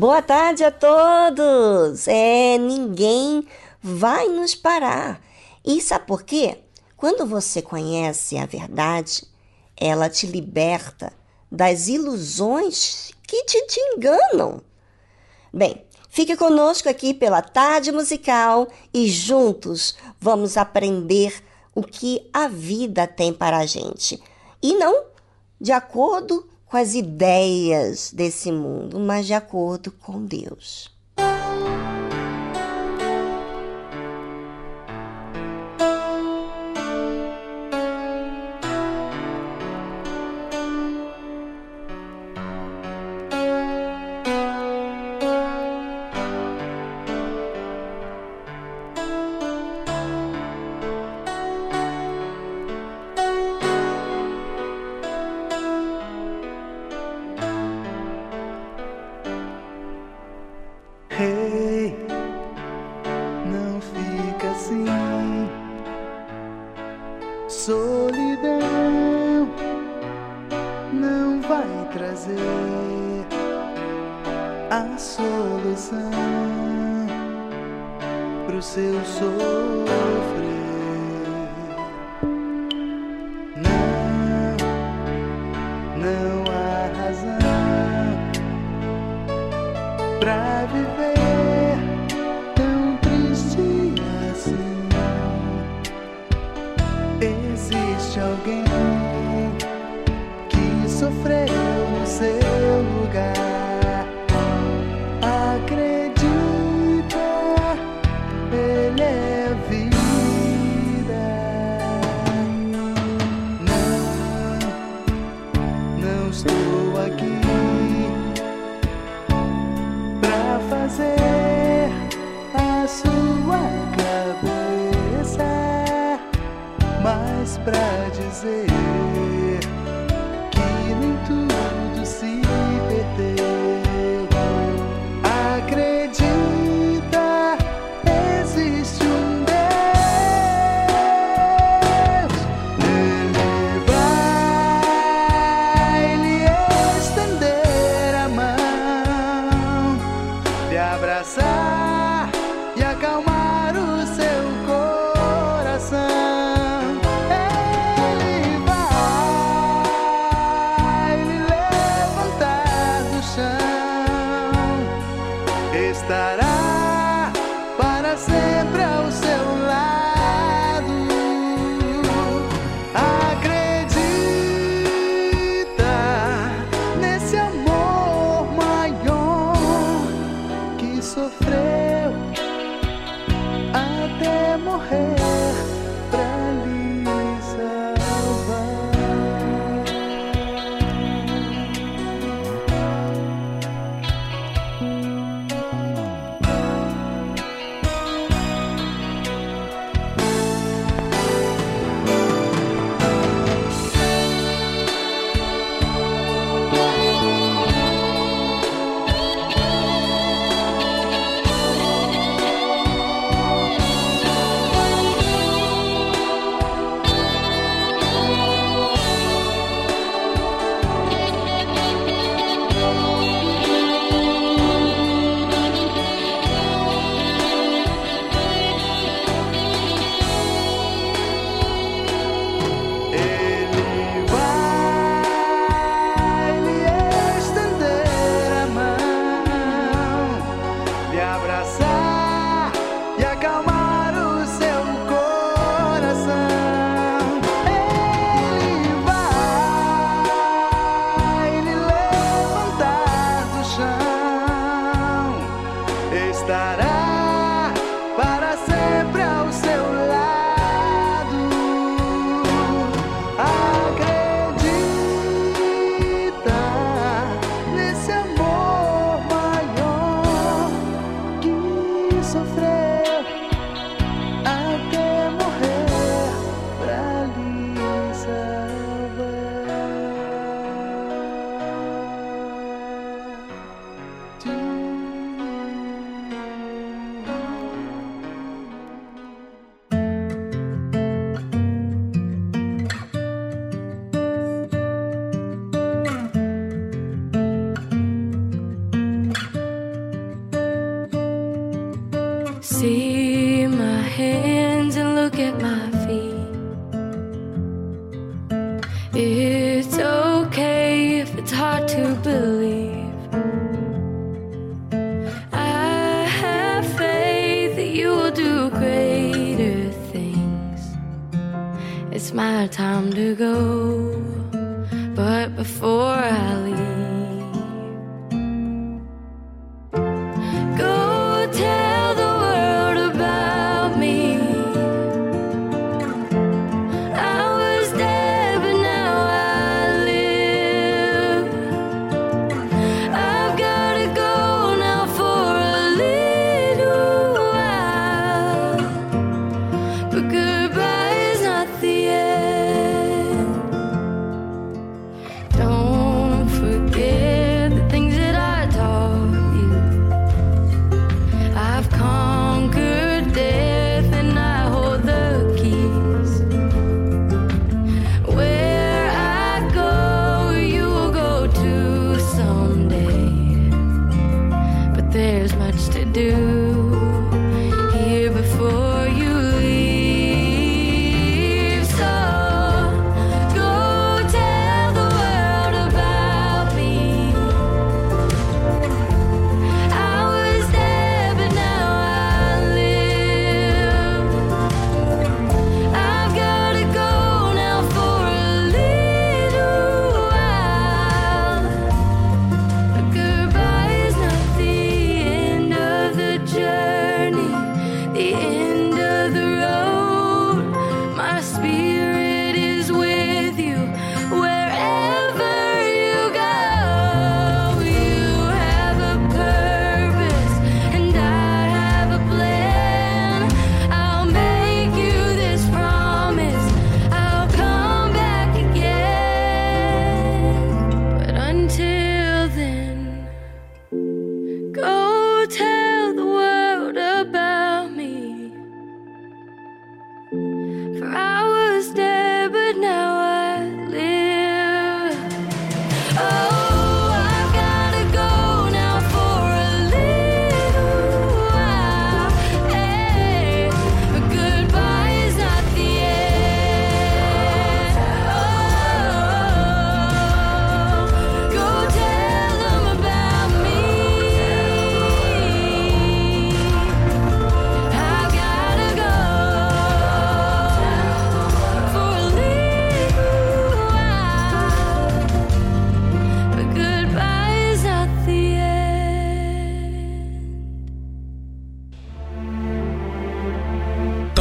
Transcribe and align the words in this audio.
Boa 0.00 0.22
tarde 0.22 0.64
a 0.64 0.70
todos! 0.70 2.08
É, 2.08 2.56
ninguém 2.56 3.46
vai 3.82 4.28
nos 4.28 4.54
parar. 4.54 5.20
E 5.62 5.78
sabe 5.78 6.06
por 6.06 6.22
quê? 6.22 6.56
Quando 6.96 7.26
você 7.26 7.60
conhece 7.60 8.38
a 8.38 8.46
verdade, 8.46 9.28
ela 9.76 10.08
te 10.08 10.26
liberta 10.26 11.12
das 11.52 11.86
ilusões 11.86 13.10
que 13.28 13.44
te, 13.44 13.60
te 13.66 13.78
enganam. 13.94 14.62
Bem, 15.52 15.84
fique 16.08 16.34
conosco 16.34 16.88
aqui 16.88 17.12
pela 17.12 17.42
tarde 17.42 17.92
musical 17.92 18.68
e 18.94 19.06
juntos 19.06 19.96
vamos 20.18 20.56
aprender 20.56 21.44
o 21.74 21.82
que 21.82 22.26
a 22.32 22.48
vida 22.48 23.06
tem 23.06 23.34
para 23.34 23.58
a 23.58 23.66
gente. 23.66 24.18
E 24.62 24.74
não 24.76 25.08
de 25.60 25.72
acordo 25.72 26.48
com 26.70 26.76
as 26.76 26.94
ideias 26.94 28.12
desse 28.12 28.52
mundo, 28.52 29.00
mas 29.00 29.26
de 29.26 29.34
acordo 29.34 29.90
com 29.90 30.24
Deus. 30.24 30.88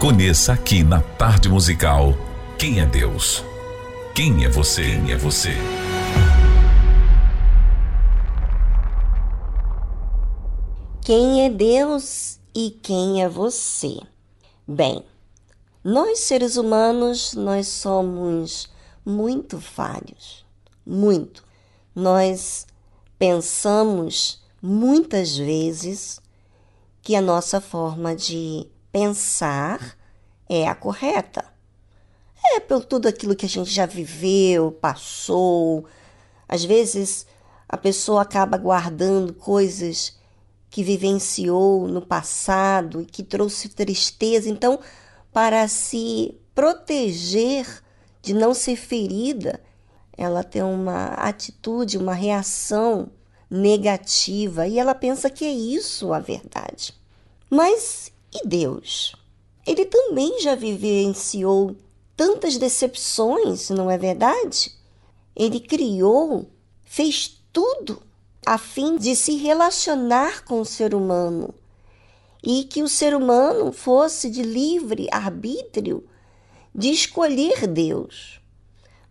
Conheça 0.00 0.52
aqui 0.52 0.84
na 0.84 1.02
Tarde 1.02 1.48
Musical 1.48 2.14
quem 2.56 2.78
é 2.78 2.86
Deus. 2.86 3.42
Quem 4.14 4.44
é 4.44 4.48
você? 4.48 4.82
Quem 4.84 5.10
é 5.10 5.16
você? 5.16 5.50
Quem 11.00 11.44
é 11.44 11.50
Deus 11.50 12.38
e 12.54 12.70
quem 12.70 13.24
é 13.24 13.28
você? 13.28 13.98
Bem, 14.64 15.02
nós 15.82 16.20
seres 16.20 16.56
humanos, 16.56 17.34
nós 17.34 17.66
somos 17.66 18.68
muito 19.04 19.60
falhos, 19.60 20.46
muito. 20.86 21.42
Nós 21.92 22.68
pensamos 23.18 24.40
muitas 24.62 25.36
vezes 25.36 26.20
que 27.02 27.16
a 27.16 27.20
nossa 27.20 27.60
forma 27.60 28.14
de 28.14 28.68
pensar 28.92 29.96
é 30.48 30.66
a 30.66 30.74
correta. 30.74 31.44
É 32.54 32.60
por 32.60 32.84
tudo 32.84 33.08
aquilo 33.08 33.36
que 33.36 33.46
a 33.46 33.48
gente 33.48 33.70
já 33.70 33.86
viveu, 33.86 34.72
passou. 34.72 35.86
Às 36.48 36.64
vezes 36.64 37.26
a 37.68 37.76
pessoa 37.76 38.22
acaba 38.22 38.56
guardando 38.56 39.34
coisas 39.34 40.16
que 40.70 40.82
vivenciou 40.82 41.86
no 41.88 42.00
passado 42.00 43.02
e 43.02 43.06
que 43.06 43.22
trouxe 43.22 43.68
tristeza. 43.68 44.48
Então, 44.48 44.78
para 45.32 45.66
se 45.68 46.34
proteger 46.54 47.66
de 48.22 48.34
não 48.34 48.54
ser 48.54 48.76
ferida, 48.76 49.60
ela 50.16 50.42
tem 50.42 50.62
uma 50.62 51.08
atitude, 51.14 51.98
uma 51.98 52.14
reação 52.14 53.10
negativa 53.50 54.66
e 54.66 54.78
ela 54.78 54.94
pensa 54.94 55.30
que 55.30 55.44
é 55.44 55.52
isso 55.52 56.12
a 56.12 56.18
verdade. 56.18 56.94
Mas 57.48 58.12
e 58.32 58.46
Deus? 58.46 59.14
Ele 59.66 59.84
também 59.84 60.40
já 60.40 60.54
vivenciou 60.54 61.76
tantas 62.16 62.56
decepções, 62.56 63.70
não 63.70 63.90
é 63.90 63.98
verdade? 63.98 64.72
Ele 65.36 65.60
criou, 65.60 66.48
fez 66.82 67.40
tudo 67.52 68.02
a 68.46 68.56
fim 68.56 68.96
de 68.96 69.14
se 69.14 69.36
relacionar 69.36 70.44
com 70.44 70.60
o 70.60 70.64
ser 70.64 70.94
humano 70.94 71.54
e 72.42 72.64
que 72.64 72.82
o 72.82 72.88
ser 72.88 73.14
humano 73.14 73.72
fosse 73.72 74.30
de 74.30 74.42
livre 74.42 75.06
arbítrio 75.12 76.04
de 76.74 76.90
escolher 76.90 77.66
Deus. 77.66 78.40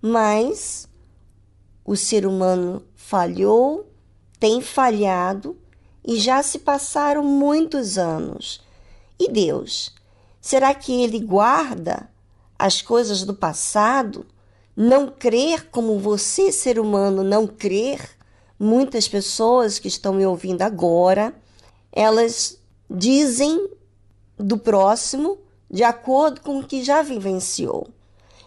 Mas 0.01 0.87
o 1.85 1.95
ser 1.95 2.25
humano 2.25 2.83
falhou, 2.95 3.87
tem 4.39 4.59
falhado 4.61 5.57
e 6.03 6.17
já 6.17 6.41
se 6.41 6.59
passaram 6.59 7.23
muitos 7.23 7.97
anos 7.97 8.65
e 9.19 9.31
Deus? 9.31 9.93
Será 10.39 10.73
que 10.73 11.03
ele 11.03 11.19
guarda 11.19 12.09
as 12.57 12.81
coisas 12.81 13.23
do 13.23 13.33
passado? 13.33 14.25
Não 14.75 15.07
crer 15.07 15.69
como 15.69 15.99
você, 15.99 16.51
ser 16.51 16.79
humano, 16.79 17.23
não 17.23 17.47
crer? 17.47 18.17
Muitas 18.59 19.07
pessoas 19.07 19.79
que 19.79 19.87
estão 19.87 20.13
me 20.13 20.25
ouvindo 20.25 20.61
agora, 20.61 21.33
elas 21.91 22.59
dizem 22.89 23.69
do 24.37 24.57
próximo 24.57 25.37
de 25.69 25.83
acordo 25.83 26.41
com 26.41 26.59
o 26.59 26.63
que 26.63 26.83
já 26.83 27.01
vivenciou. 27.01 27.87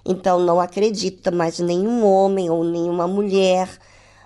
Então 0.05 0.41
não 0.41 0.61
acredita 0.61 1.31
mais 1.31 1.59
nenhum 1.59 2.05
homem 2.05 2.49
ou 2.49 2.65
nenhuma 2.65 3.07
mulher, 3.07 3.69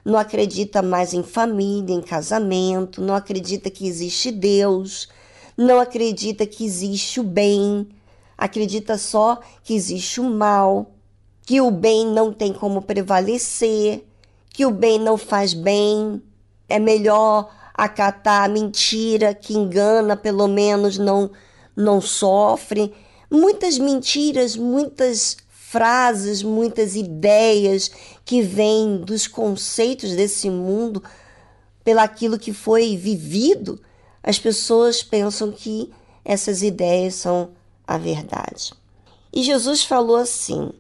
não 0.05 0.19
acredita 0.19 0.83
mais 0.83 1.13
em 1.13 1.23
família, 1.23 1.95
em 1.95 2.01
casamento, 2.01 3.01
não 3.01 3.15
acredita 3.15 3.71
que 3.71 3.87
existe 3.87 4.31
Deus, 4.31 5.09
não 5.57 5.81
acredita 5.81 6.47
que 6.47 6.65
existe 6.65 7.21
o 7.21 7.25
bem, 7.25 7.89
acredita 8.37 8.99
só 8.99 9.41
que 9.63 9.75
existe 9.75 10.21
o 10.21 10.25
mal, 10.25 10.93
que 11.43 11.61
o 11.61 11.71
bem 11.71 12.07
não 12.07 12.33
tem 12.33 12.53
como 12.53 12.83
prevalecer, 12.83 14.05
que 14.51 14.65
o 14.65 14.71
bem 14.71 14.99
não 14.99 15.17
faz 15.17 15.55
bem, 15.55 16.23
é 16.69 16.79
melhor 16.79 17.51
acatar 17.75 18.45
a 18.45 18.49
mentira 18.49 19.35
que 19.35 19.55
engana, 19.55 20.17
pelo 20.17 20.47
menos 20.47 20.99
não 20.99 21.31
não 21.77 22.01
sofre. 22.01 22.95
Muitas 23.29 23.79
mentiras, 23.79 24.57
muitas 24.57 25.37
frases, 25.75 26.41
muitas 26.41 26.95
ideias 26.95 27.91
que 28.25 28.41
vêm 28.41 28.99
dos 28.99 29.27
conceitos 29.27 30.15
desse 30.15 30.49
mundo, 30.49 31.03
pelaquilo 31.83 32.39
que 32.39 32.53
foi 32.53 32.97
vivido, 32.97 33.81
as 34.27 34.39
pessoas 34.39 35.03
pensam 35.03 35.53
que 35.53 35.93
essas 36.25 36.63
ideias 36.63 37.15
são 37.15 37.51
a 37.87 37.99
verdade. 37.99 38.73
E 39.31 39.43
Jesus 39.43 39.85
falou 39.85 40.17
assim: 40.17 40.73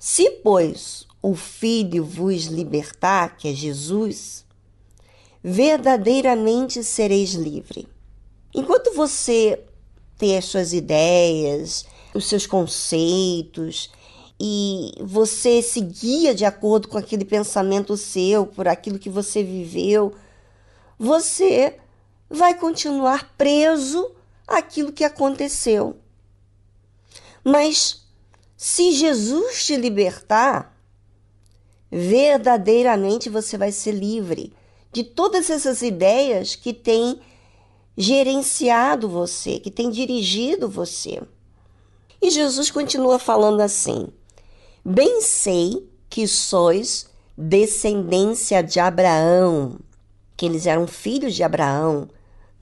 Se, 0.00 0.28
pois, 0.42 1.06
o 1.22 1.36
Filho 1.36 2.04
vos 2.04 2.46
libertar, 2.46 3.36
que 3.36 3.46
é 3.46 3.54
Jesus, 3.54 4.44
verdadeiramente 5.44 6.82
sereis 6.82 7.34
livre. 7.34 7.86
Enquanto 8.52 8.92
você 8.94 9.62
tem 10.18 10.36
as 10.36 10.46
suas 10.46 10.72
ideias, 10.72 11.86
os 12.12 12.28
seus 12.28 12.46
conceitos, 12.46 13.90
e 14.40 14.92
você 15.00 15.62
se 15.62 15.80
guia 15.80 16.34
de 16.34 16.44
acordo 16.44 16.88
com 16.88 16.98
aquele 16.98 17.24
pensamento 17.24 17.96
seu, 17.96 18.44
por 18.44 18.66
aquilo 18.66 18.98
que 18.98 19.08
você 19.08 19.44
viveu, 19.44 20.12
você 20.98 21.78
vai 22.32 22.54
continuar 22.54 23.34
preso 23.36 24.10
àquilo 24.46 24.92
que 24.92 25.04
aconteceu. 25.04 25.96
Mas 27.44 28.06
se 28.56 28.92
Jesus 28.92 29.66
te 29.66 29.76
libertar, 29.76 30.76
verdadeiramente 31.90 33.28
você 33.28 33.58
vai 33.58 33.70
ser 33.70 33.92
livre 33.92 34.52
de 34.92 35.04
todas 35.04 35.50
essas 35.50 35.82
ideias 35.82 36.54
que 36.54 36.72
têm 36.72 37.20
gerenciado 37.96 39.08
você, 39.08 39.58
que 39.58 39.70
têm 39.70 39.90
dirigido 39.90 40.68
você. 40.68 41.20
E 42.20 42.30
Jesus 42.30 42.70
continua 42.70 43.18
falando 43.18 43.60
assim: 43.60 44.08
Bem 44.84 45.20
sei 45.20 45.88
que 46.08 46.26
sois 46.26 47.10
descendência 47.36 48.62
de 48.62 48.78
Abraão, 48.78 49.78
que 50.36 50.46
eles 50.46 50.66
eram 50.66 50.86
filhos 50.86 51.34
de 51.34 51.42
Abraão, 51.42 52.08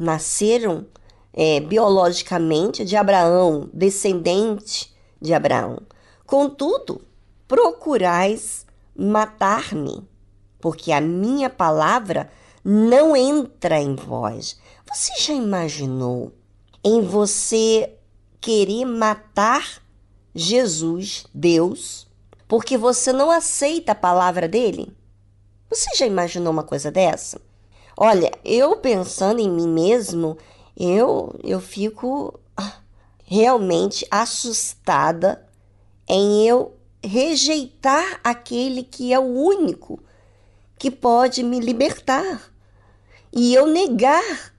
nasceram 0.00 0.86
é, 1.32 1.60
biologicamente 1.60 2.84
de 2.84 2.96
Abraão, 2.96 3.68
descendente 3.72 4.92
de 5.20 5.34
Abraão. 5.34 5.78
Contudo, 6.26 7.02
procurais 7.46 8.66
matar-me, 8.96 10.02
porque 10.60 10.90
a 10.90 11.00
minha 11.00 11.50
palavra 11.50 12.30
não 12.64 13.14
entra 13.14 13.78
em 13.78 13.94
vós. 13.94 14.58
Você 14.90 15.12
já 15.20 15.34
imaginou 15.34 16.32
em 16.82 17.02
você 17.02 17.94
querer 18.40 18.86
matar 18.86 19.82
Jesus, 20.34 21.26
Deus, 21.34 22.08
porque 22.48 22.78
você 22.78 23.12
não 23.12 23.30
aceita 23.30 23.92
a 23.92 23.94
palavra 23.94 24.48
dele? 24.48 24.96
Você 25.68 25.94
já 25.96 26.06
imaginou 26.06 26.52
uma 26.52 26.64
coisa 26.64 26.90
dessa? 26.90 27.40
Olha, 28.02 28.32
eu 28.42 28.78
pensando 28.78 29.40
em 29.40 29.50
mim 29.50 29.68
mesmo, 29.68 30.38
eu 30.74 31.38
eu 31.44 31.60
fico 31.60 32.40
ah, 32.56 32.76
realmente 33.26 34.06
assustada 34.10 35.46
em 36.08 36.46
eu 36.46 36.74
rejeitar 37.04 38.18
aquele 38.24 38.84
que 38.84 39.12
é 39.12 39.18
o 39.18 39.24
único 39.24 40.02
que 40.78 40.90
pode 40.90 41.42
me 41.42 41.60
libertar 41.60 42.50
e 43.30 43.52
eu 43.52 43.66
negar 43.66 44.54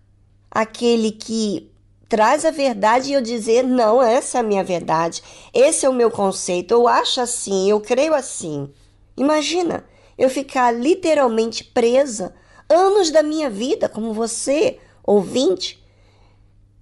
aquele 0.51 1.11
que 1.11 1.71
traz 2.07 2.45
a 2.45 2.51
verdade 2.51 3.09
e 3.09 3.13
eu 3.13 3.21
dizer: 3.23 3.63
não, 3.63 4.03
essa 4.03 4.37
é 4.37 4.41
a 4.41 4.43
minha 4.43 4.63
verdade, 4.63 5.23
esse 5.51 5.83
é 5.83 5.89
o 5.89 5.93
meu 5.93 6.11
conceito, 6.11 6.75
eu 6.75 6.87
acho 6.87 7.19
assim, 7.19 7.71
eu 7.71 7.81
creio 7.81 8.13
assim. 8.13 8.71
Imagina 9.17 9.83
eu 10.15 10.29
ficar 10.29 10.69
literalmente 10.71 11.63
presa 11.63 12.35
anos 12.71 13.11
da 13.11 13.21
minha 13.21 13.49
vida, 13.49 13.89
como 13.89 14.13
você, 14.13 14.79
ouvinte. 15.03 15.83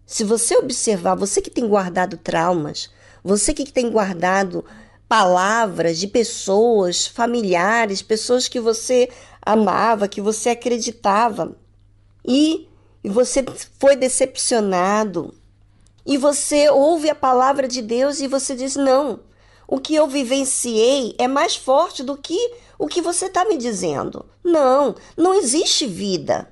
Se 0.06 0.24
você 0.24 0.56
observar, 0.58 1.16
você 1.16 1.42
que 1.42 1.50
tem 1.50 1.68
guardado 1.68 2.18
traumas, 2.18 2.90
você 3.24 3.54
que 3.54 3.72
tem 3.72 3.90
guardado 3.92 4.64
palavras 5.08 5.98
de 5.98 6.08
pessoas, 6.08 7.08
familiares, 7.08 8.02
pessoas 8.02 8.48
que 8.48 8.60
você 8.60 9.10
amava, 9.42 10.08
que 10.08 10.22
você 10.22 10.50
acreditava, 10.50 11.56
e 12.26 12.68
você 13.04 13.44
foi 13.80 13.96
decepcionado, 13.96 15.34
e 16.06 16.18
você 16.18 16.70
ouve 16.70 17.10
a 17.10 17.16
palavra 17.16 17.68
de 17.68 17.82
Deus 17.82 18.20
e 18.20 18.28
você 18.28 18.56
diz: 18.56 18.76
não, 18.76 19.20
o 19.68 19.80
que 19.80 19.94
eu 19.94 20.08
vivenciei 20.08 21.16
é 21.18 21.28
mais 21.28 21.56
forte 21.56 22.04
do 22.04 22.18
que 22.18 22.38
o 22.80 22.88
que 22.88 23.02
você 23.02 23.26
está 23.26 23.44
me 23.44 23.58
dizendo. 23.58 24.26
Não, 24.44 24.96
não 25.18 25.36
existe 25.36 25.86
vida. 25.86 26.52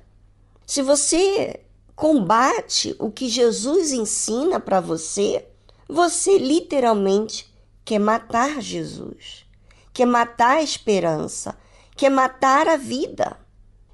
Se 0.66 0.82
você 0.82 1.60
combate 1.96 2.94
o 2.98 3.10
que 3.10 3.28
Jesus 3.28 3.90
ensina 3.90 4.60
para 4.60 4.78
você, 4.78 5.48
você 5.88 6.36
literalmente 6.38 7.52
quer 7.84 7.98
matar 7.98 8.60
Jesus, 8.60 9.46
quer 9.92 10.06
matar 10.06 10.58
a 10.58 10.62
esperança, 10.62 11.58
quer 11.96 12.10
matar 12.10 12.68
a 12.68 12.76
vida. 12.76 13.40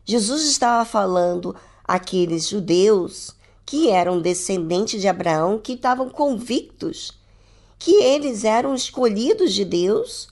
Jesus 0.05 0.45
estava 0.45 0.85
falando 0.85 1.55
aqueles 1.85 2.49
judeus 2.49 3.37
que 3.65 3.89
eram 3.89 4.21
descendentes 4.21 5.01
de 5.01 5.07
Abraão, 5.09 5.59
que 5.59 5.75
estavam 5.75 6.11
convictos 6.11 7.13
que 7.79 7.93
eles 8.03 8.45
eram 8.45 8.75
escolhidos 8.75 9.53
de 9.53 9.65
Deus, 9.65 10.29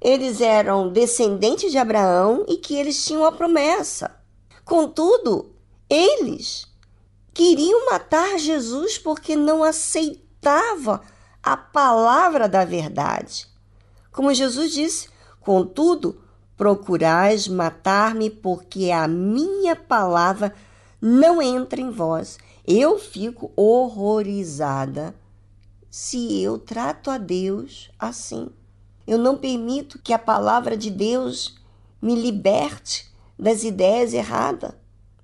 eles 0.00 0.40
eram 0.40 0.90
descendentes 0.92 1.72
de 1.72 1.78
Abraão 1.78 2.44
e 2.48 2.56
que 2.56 2.76
eles 2.76 3.04
tinham 3.04 3.24
a 3.24 3.32
promessa. 3.32 4.14
Contudo, 4.64 5.52
eles 5.88 6.66
queriam 7.34 7.90
matar 7.90 8.38
Jesus 8.38 8.98
porque 8.98 9.34
não 9.34 9.64
aceitava 9.64 11.00
a 11.42 11.56
palavra 11.56 12.48
da 12.48 12.64
verdade. 12.64 13.48
Como 14.12 14.34
Jesus 14.34 14.72
disse, 14.72 15.08
contudo, 15.40 16.20
procurais 16.56 17.48
matar-me 17.48 18.28
porque 18.28 18.90
a 18.90 19.06
minha 19.08 19.76
palavra 19.76 20.54
não 21.00 21.40
entra 21.40 21.80
em 21.80 21.90
vós. 21.90 22.38
Eu 22.66 22.98
fico 22.98 23.52
horrorizada 23.56 25.14
se 25.88 26.42
eu 26.42 26.58
trato 26.58 27.10
a 27.10 27.16
Deus 27.16 27.90
assim. 27.98 28.50
Eu 29.08 29.16
não 29.16 29.38
permito 29.38 29.98
que 29.98 30.12
a 30.12 30.18
palavra 30.18 30.76
de 30.76 30.90
Deus 30.90 31.56
me 32.00 32.14
liberte 32.14 33.10
das 33.38 33.64
ideias 33.64 34.12
erradas. 34.12 34.72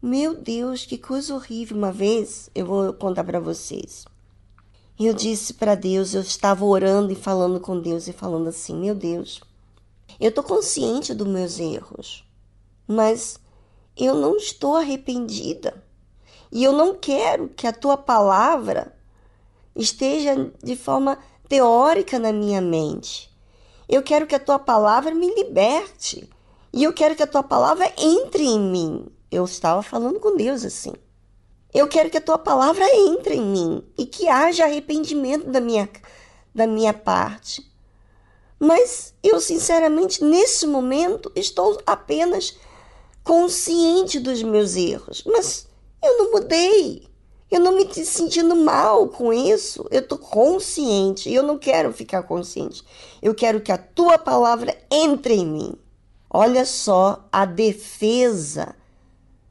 Meu 0.00 0.34
Deus, 0.34 0.86
que 0.86 0.96
coisa 0.96 1.34
horrível. 1.34 1.76
Uma 1.76 1.92
vez 1.92 2.48
eu 2.54 2.64
vou 2.64 2.94
contar 2.94 3.24
para 3.24 3.38
vocês. 3.38 4.06
Eu 4.98 5.12
disse 5.12 5.52
para 5.52 5.74
Deus, 5.74 6.14
eu 6.14 6.22
estava 6.22 6.64
orando 6.64 7.12
e 7.12 7.14
falando 7.14 7.60
com 7.60 7.78
Deus 7.78 8.08
e 8.08 8.14
falando 8.14 8.48
assim: 8.48 8.74
Meu 8.74 8.94
Deus, 8.94 9.42
eu 10.18 10.30
estou 10.30 10.42
consciente 10.42 11.12
dos 11.12 11.28
meus 11.28 11.60
erros, 11.60 12.24
mas 12.88 13.38
eu 13.94 14.14
não 14.14 14.38
estou 14.38 14.76
arrependida. 14.76 15.84
E 16.50 16.64
eu 16.64 16.72
não 16.72 16.94
quero 16.94 17.50
que 17.50 17.66
a 17.66 17.72
tua 17.72 17.98
palavra 17.98 18.96
esteja 19.76 20.50
de 20.62 20.74
forma 20.74 21.18
teórica 21.50 22.18
na 22.18 22.32
minha 22.32 22.62
mente. 22.62 23.33
Eu 23.88 24.02
quero 24.02 24.26
que 24.26 24.34
a 24.34 24.40
tua 24.40 24.58
palavra 24.58 25.14
me 25.14 25.32
liberte. 25.34 26.28
E 26.72 26.82
eu 26.82 26.92
quero 26.92 27.14
que 27.14 27.22
a 27.22 27.26
tua 27.26 27.42
palavra 27.42 27.92
entre 27.98 28.44
em 28.44 28.58
mim. 28.58 29.06
Eu 29.30 29.44
estava 29.44 29.82
falando 29.82 30.18
com 30.20 30.36
Deus 30.36 30.64
assim. 30.64 30.92
Eu 31.72 31.88
quero 31.88 32.08
que 32.08 32.18
a 32.18 32.20
tua 32.20 32.38
palavra 32.38 32.84
entre 32.94 33.34
em 33.34 33.42
mim 33.42 33.84
e 33.98 34.06
que 34.06 34.28
haja 34.28 34.64
arrependimento 34.64 35.50
da 35.50 35.60
minha, 35.60 35.88
da 36.54 36.66
minha 36.66 36.94
parte. 36.94 37.68
Mas 38.58 39.12
eu, 39.22 39.40
sinceramente, 39.40 40.22
nesse 40.22 40.66
momento, 40.66 41.30
estou 41.34 41.80
apenas 41.84 42.56
consciente 43.24 44.20
dos 44.20 44.42
meus 44.42 44.76
erros, 44.76 45.24
mas 45.26 45.66
eu 46.02 46.18
não 46.18 46.32
mudei. 46.32 47.08
Eu 47.50 47.60
não 47.60 47.76
me 47.76 47.92
sentindo 48.04 48.56
mal 48.56 49.08
com 49.08 49.32
isso. 49.32 49.86
Eu 49.90 50.06
tô 50.06 50.18
consciente. 50.18 51.28
E 51.28 51.34
eu 51.34 51.42
não 51.42 51.58
quero 51.58 51.92
ficar 51.92 52.22
consciente. 52.22 52.82
Eu 53.22 53.34
quero 53.34 53.60
que 53.60 53.70
a 53.70 53.78
tua 53.78 54.18
palavra 54.18 54.76
entre 54.90 55.34
em 55.34 55.46
mim. 55.46 55.74
Olha 56.28 56.64
só 56.64 57.28
a 57.30 57.44
defesa 57.44 58.74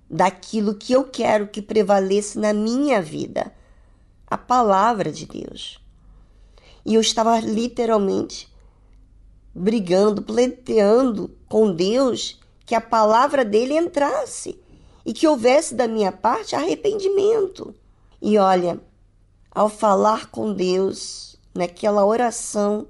daquilo 0.10 0.76
que 0.76 0.92
eu 0.92 1.06
quero 1.06 1.48
que 1.48 1.62
prevaleça 1.62 2.40
na 2.40 2.52
minha 2.52 3.02
vida. 3.02 3.54
A 4.28 4.38
palavra 4.38 5.12
de 5.12 5.26
Deus. 5.26 5.80
E 6.86 6.96
eu 6.96 7.02
estava 7.02 7.40
literalmente 7.40 8.52
brigando, 9.56 10.22
pleiteando 10.22 11.38
com 11.48 11.74
Deus 11.74 12.40
que 12.66 12.76
a 12.76 12.82
palavra 12.82 13.46
dele 13.46 13.78
entrasse 13.78 14.60
e 15.06 15.14
que 15.14 15.28
houvesse 15.28 15.76
da 15.76 15.88
minha 15.88 16.12
parte 16.12 16.56
arrependimento. 16.56 17.74
E 18.26 18.38
olha, 18.38 18.80
ao 19.52 19.68
falar 19.68 20.28
com 20.28 20.54
Deus, 20.54 21.36
naquela 21.54 22.06
oração, 22.06 22.88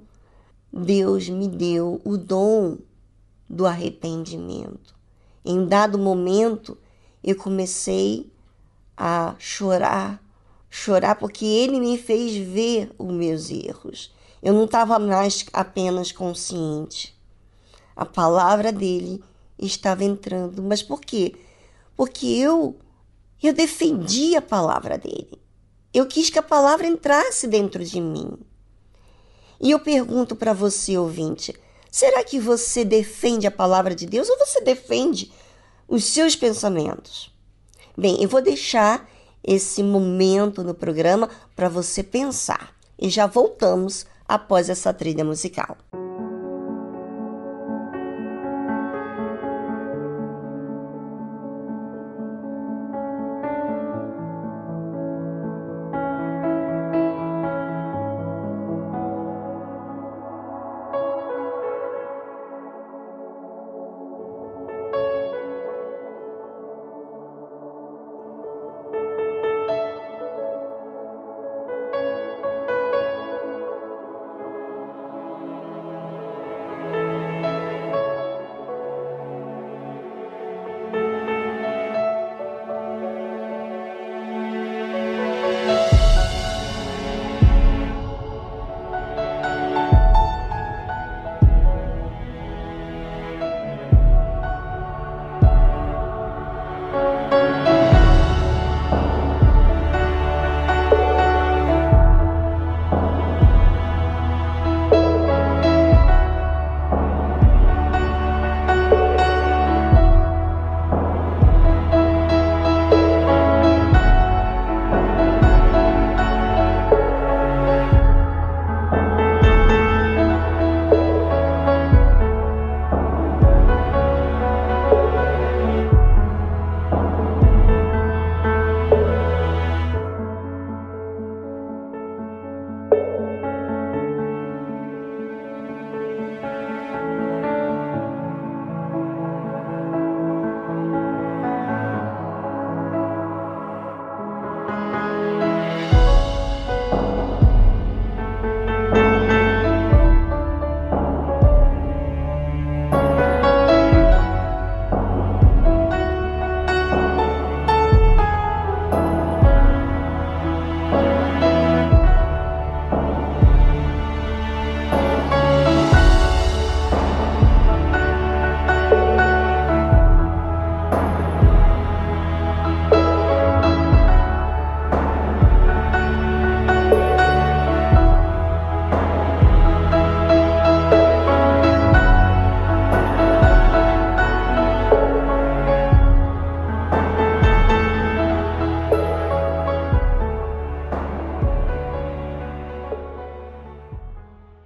Deus 0.72 1.28
me 1.28 1.48
deu 1.48 2.00
o 2.04 2.16
dom 2.16 2.78
do 3.50 3.66
arrependimento. 3.66 4.94
Em 5.44 5.66
dado 5.66 5.98
momento, 5.98 6.78
eu 7.20 7.34
comecei 7.34 8.32
a 8.96 9.34
chorar, 9.36 10.22
chorar 10.70 11.16
porque 11.16 11.44
ele 11.44 11.80
me 11.80 11.98
fez 11.98 12.36
ver 12.36 12.92
os 12.96 13.12
meus 13.12 13.50
erros. 13.50 14.14
Eu 14.40 14.54
não 14.54 14.66
estava 14.66 15.00
mais 15.00 15.44
apenas 15.52 16.12
consciente. 16.12 17.12
A 17.96 18.06
palavra 18.06 18.70
dele 18.70 19.20
estava 19.58 20.04
entrando. 20.04 20.62
Mas 20.62 20.80
por 20.80 21.00
quê? 21.00 21.34
Porque 21.96 22.24
eu 22.24 22.76
eu 23.42 23.52
defendi 23.52 24.36
a 24.36 24.42
palavra 24.42 24.96
dele. 24.98 25.40
Eu 25.92 26.06
quis 26.06 26.30
que 26.30 26.38
a 26.38 26.42
palavra 26.42 26.86
entrasse 26.86 27.46
dentro 27.46 27.84
de 27.84 28.00
mim. 28.00 28.32
E 29.60 29.70
eu 29.70 29.78
pergunto 29.78 30.34
para 30.34 30.52
você, 30.52 30.98
ouvinte, 30.98 31.54
será 31.90 32.24
que 32.24 32.40
você 32.40 32.84
defende 32.84 33.46
a 33.46 33.50
palavra 33.50 33.94
de 33.94 34.06
Deus 34.06 34.28
ou 34.28 34.38
você 34.38 34.60
defende 34.60 35.32
os 35.86 36.04
seus 36.04 36.34
pensamentos? 36.34 37.32
Bem, 37.96 38.20
eu 38.22 38.28
vou 38.28 38.42
deixar 38.42 39.08
esse 39.42 39.82
momento 39.82 40.64
no 40.64 40.74
programa 40.74 41.30
para 41.54 41.68
você 41.68 42.02
pensar 42.02 42.74
e 42.98 43.08
já 43.08 43.26
voltamos 43.26 44.06
após 44.26 44.68
essa 44.68 44.92
trilha 44.92 45.24
musical. 45.24 45.76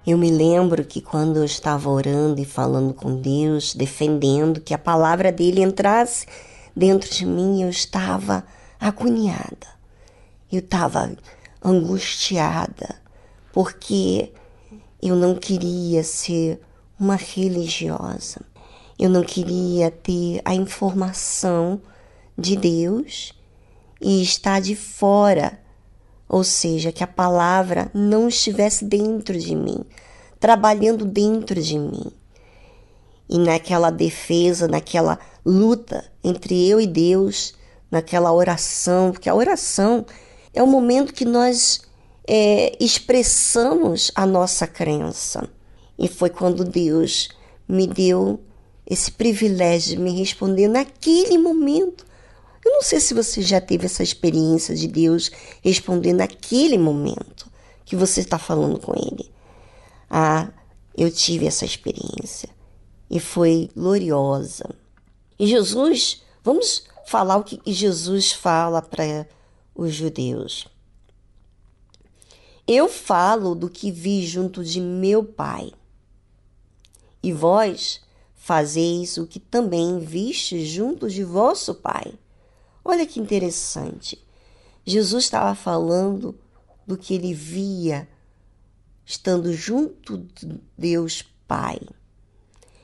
Eu 0.08 0.16
me 0.16 0.30
lembro 0.30 0.86
que 0.86 1.02
quando 1.02 1.36
eu 1.36 1.44
estava 1.44 1.90
orando 1.90 2.40
e 2.40 2.44
falando 2.46 2.94
com 2.94 3.20
Deus, 3.20 3.74
defendendo 3.74 4.58
que 4.58 4.72
a 4.72 4.78
palavra 4.78 5.30
dele 5.30 5.60
entrasse 5.60 6.24
dentro 6.74 7.10
de 7.10 7.26
mim, 7.26 7.62
eu 7.62 7.68
estava 7.68 8.42
agoniada. 8.80 9.66
Eu 10.50 10.60
estava 10.60 11.14
angustiada, 11.62 12.96
porque 13.52 14.32
eu 15.02 15.14
não 15.14 15.34
queria 15.34 16.02
ser 16.02 16.58
uma 16.98 17.16
religiosa. 17.16 18.40
Eu 18.98 19.10
não 19.10 19.22
queria 19.22 19.90
ter 19.90 20.40
a 20.42 20.54
informação 20.54 21.82
de 22.34 22.56
Deus 22.56 23.34
e 24.00 24.22
estar 24.22 24.58
de 24.58 24.74
fora 24.74 25.60
ou 26.28 26.44
seja, 26.44 26.92
que 26.92 27.02
a 27.02 27.06
palavra 27.06 27.90
não 27.94 28.28
estivesse 28.28 28.84
dentro 28.84 29.38
de 29.38 29.54
mim, 29.54 29.84
trabalhando 30.38 31.04
dentro 31.04 31.60
de 31.60 31.78
mim. 31.78 32.12
E 33.28 33.38
naquela 33.38 33.90
defesa, 33.90 34.68
naquela 34.68 35.18
luta 35.44 36.04
entre 36.22 36.68
eu 36.68 36.80
e 36.80 36.86
Deus, 36.86 37.54
naquela 37.90 38.32
oração, 38.32 39.12
porque 39.12 39.28
a 39.28 39.34
oração 39.34 40.04
é 40.52 40.62
o 40.62 40.66
momento 40.66 41.14
que 41.14 41.24
nós 41.24 41.80
é, 42.26 42.76
expressamos 42.78 44.10
a 44.14 44.26
nossa 44.26 44.66
crença. 44.66 45.48
E 45.98 46.06
foi 46.08 46.30
quando 46.30 46.64
Deus 46.64 47.30
me 47.66 47.86
deu 47.86 48.40
esse 48.86 49.10
privilégio 49.10 49.96
de 49.96 50.02
me 50.02 50.10
responder 50.18 50.68
naquele 50.68 51.36
momento 51.38 52.06
eu 52.68 52.72
não 52.74 52.82
sei 52.82 53.00
se 53.00 53.14
você 53.14 53.40
já 53.40 53.62
teve 53.62 53.86
essa 53.86 54.02
experiência 54.02 54.74
de 54.74 54.86
Deus 54.86 55.30
responder 55.62 56.12
naquele 56.12 56.76
momento 56.76 57.50
que 57.82 57.96
você 57.96 58.20
está 58.20 58.38
falando 58.38 58.78
com 58.78 58.92
Ele. 58.94 59.30
Ah, 60.10 60.50
eu 60.94 61.10
tive 61.10 61.46
essa 61.46 61.64
experiência 61.64 62.50
e 63.10 63.18
foi 63.18 63.70
gloriosa. 63.74 64.68
E 65.38 65.46
Jesus, 65.46 66.22
vamos 66.44 66.84
falar 67.06 67.38
o 67.38 67.42
que 67.44 67.58
Jesus 67.72 68.32
fala 68.32 68.82
para 68.82 69.26
os 69.74 69.94
judeus. 69.94 70.66
Eu 72.66 72.86
falo 72.86 73.54
do 73.54 73.70
que 73.70 73.90
vi 73.90 74.26
junto 74.26 74.62
de 74.62 74.78
meu 74.78 75.24
Pai, 75.24 75.72
e 77.22 77.32
vós 77.32 78.02
fazeis 78.34 79.16
o 79.16 79.26
que 79.26 79.40
também 79.40 79.98
viste 80.00 80.66
junto 80.66 81.08
de 81.08 81.24
vosso 81.24 81.74
Pai. 81.74 82.12
Olha 82.90 83.06
que 83.06 83.20
interessante. 83.20 84.18
Jesus 84.82 85.24
estava 85.24 85.54
falando 85.54 86.34
do 86.86 86.96
que 86.96 87.12
ele 87.12 87.34
via 87.34 88.08
estando 89.04 89.52
junto 89.52 90.16
de 90.16 90.58
Deus 90.74 91.22
Pai. 91.46 91.78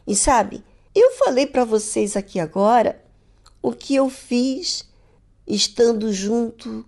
E 0.06 0.14
sabe, 0.14 0.62
eu 0.94 1.12
falei 1.12 1.46
para 1.46 1.64
vocês 1.64 2.18
aqui 2.18 2.38
agora 2.38 3.02
o 3.62 3.72
que 3.72 3.94
eu 3.94 4.10
fiz 4.10 4.86
estando 5.46 6.12
junto 6.12 6.84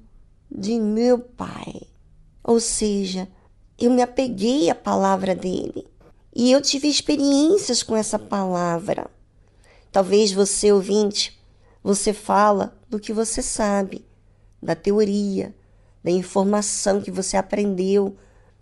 de 0.51 0.79
meu 0.79 1.19
Pai. 1.19 1.85
Ou 2.45 2.61
seja, 2.61 3.27
eu 3.79 3.91
me 3.91 4.03
apeguei 4.03 4.69
à 4.69 4.75
palavra 4.75 5.35
dele 5.35 5.87
e 6.35 6.53
eu 6.53 6.61
tive 6.61 6.87
experiências 6.87 7.83
com 7.83 7.97
essa 7.97 8.19
palavra. 8.19 9.11
Talvez 9.91 10.33
você, 10.33 10.71
ouvinte, 10.71 11.36
você 11.87 12.13
fala 12.13 12.77
do 12.91 12.99
que 12.99 13.13
você 13.13 13.41
sabe, 13.41 14.05
da 14.61 14.75
teoria, 14.75 15.55
da 16.03 16.11
informação 16.11 17.01
que 17.01 17.13
você 17.13 17.37
aprendeu, 17.37 18.17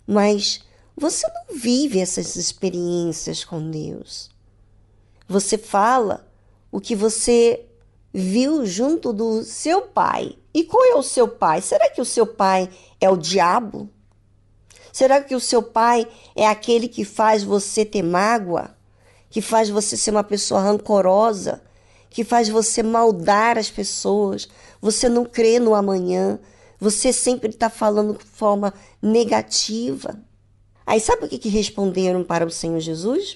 mas 0.05 0.61
você 0.95 1.25
não 1.29 1.57
vive 1.57 1.99
essas 1.99 2.35
experiências 2.35 3.43
com 3.43 3.71
Deus. 3.71 4.29
Você 5.27 5.57
fala 5.57 6.31
o 6.71 6.79
que 6.79 6.95
você 6.95 7.65
viu 8.13 8.63
junto 8.63 9.11
do 9.11 9.41
seu 9.41 9.81
pai. 9.81 10.37
E 10.53 10.63
qual 10.63 10.85
é 10.85 10.93
o 10.93 11.01
seu 11.01 11.27
pai? 11.27 11.63
Será 11.63 11.89
que 11.89 12.01
o 12.01 12.05
seu 12.05 12.27
pai 12.27 12.69
é 13.01 13.09
o 13.09 13.17
diabo? 13.17 13.89
Será 14.93 15.19
que 15.19 15.33
o 15.33 15.39
seu 15.39 15.63
pai 15.63 16.07
é 16.35 16.45
aquele 16.45 16.87
que 16.87 17.03
faz 17.03 17.41
você 17.43 17.83
ter 17.83 18.03
mágoa? 18.03 18.77
Que 19.31 19.41
faz 19.41 19.67
você 19.67 19.97
ser 19.97 20.11
uma 20.11 20.23
pessoa 20.23 20.61
rancorosa? 20.61 21.64
Que 22.15 22.23
faz 22.23 22.47
você 22.47 22.81
maldar 22.81 23.57
as 23.57 23.69
pessoas? 23.69 24.47
Você 24.79 25.09
não 25.09 25.25
crê 25.25 25.59
no 25.59 25.75
amanhã? 25.75 26.39
Você 26.79 27.11
sempre 27.11 27.49
está 27.49 27.69
falando 27.69 28.17
de 28.17 28.23
forma 28.23 28.73
negativa? 29.01 30.17
Aí 30.85 31.01
sabe 31.01 31.25
o 31.25 31.27
que, 31.27 31.37
que 31.37 31.49
responderam 31.49 32.23
para 32.23 32.45
o 32.45 32.49
Senhor 32.49 32.79
Jesus? 32.79 33.35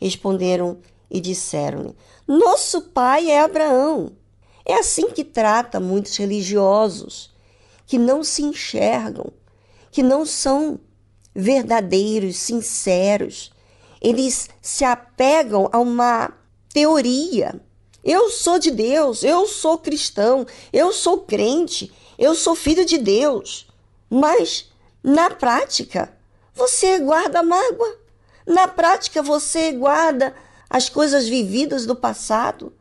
Responderam 0.00 0.78
e 1.10 1.20
disseram-lhe: 1.20 1.92
Nosso 2.24 2.82
pai 2.82 3.32
é 3.32 3.40
Abraão. 3.40 4.12
É 4.64 4.74
assim 4.74 5.10
que 5.10 5.24
trata 5.24 5.80
muitos 5.80 6.16
religiosos 6.16 7.34
que 7.84 7.98
não 7.98 8.22
se 8.22 8.44
enxergam, 8.44 9.32
que 9.90 10.04
não 10.04 10.24
são 10.24 10.78
verdadeiros, 11.34 12.36
sinceros. 12.36 13.50
Eles 14.00 14.48
se 14.62 14.84
apegam 14.84 15.68
a 15.72 15.80
uma 15.80 16.32
teoria. 16.72 17.60
Eu 18.04 18.28
sou 18.28 18.58
de 18.58 18.70
Deus, 18.70 19.24
eu 19.24 19.46
sou 19.46 19.78
cristão, 19.78 20.46
eu 20.72 20.92
sou 20.92 21.20
crente, 21.20 21.90
eu 22.18 22.34
sou 22.34 22.54
filho 22.54 22.84
de 22.84 22.98
Deus. 22.98 23.66
Mas, 24.10 24.70
na 25.02 25.30
prática, 25.30 26.14
você 26.54 26.98
guarda 26.98 27.42
mágoa. 27.42 27.98
Na 28.46 28.68
prática, 28.68 29.22
você 29.22 29.72
guarda 29.72 30.34
as 30.68 30.90
coisas 30.90 31.26
vividas 31.26 31.86
do 31.86 31.96
passado. 31.96 32.72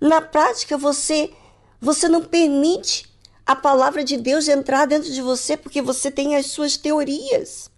Na 0.00 0.20
prática, 0.20 0.76
você 0.76 1.30
você 1.80 2.08
não 2.08 2.22
permite 2.22 3.12
a 3.44 3.56
palavra 3.56 4.04
de 4.04 4.16
Deus 4.16 4.46
entrar 4.46 4.86
dentro 4.86 5.12
de 5.12 5.20
você 5.20 5.56
porque 5.56 5.82
você 5.82 6.10
tem 6.10 6.36
as 6.36 6.46
suas 6.46 6.76
teorias. 6.76 7.70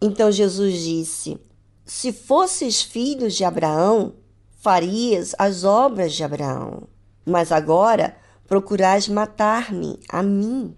Então 0.00 0.30
Jesus 0.30 0.82
disse: 0.82 1.38
Se 1.84 2.12
fosses 2.12 2.80
filhos 2.80 3.34
de 3.34 3.44
Abraão, 3.44 4.14
farias 4.68 5.34
as 5.38 5.64
obras 5.64 6.12
de 6.12 6.22
Abraão. 6.22 6.82
Mas 7.24 7.50
agora 7.50 8.14
procurais 8.46 9.08
matar-me, 9.08 9.98
a 10.10 10.22
mim, 10.22 10.76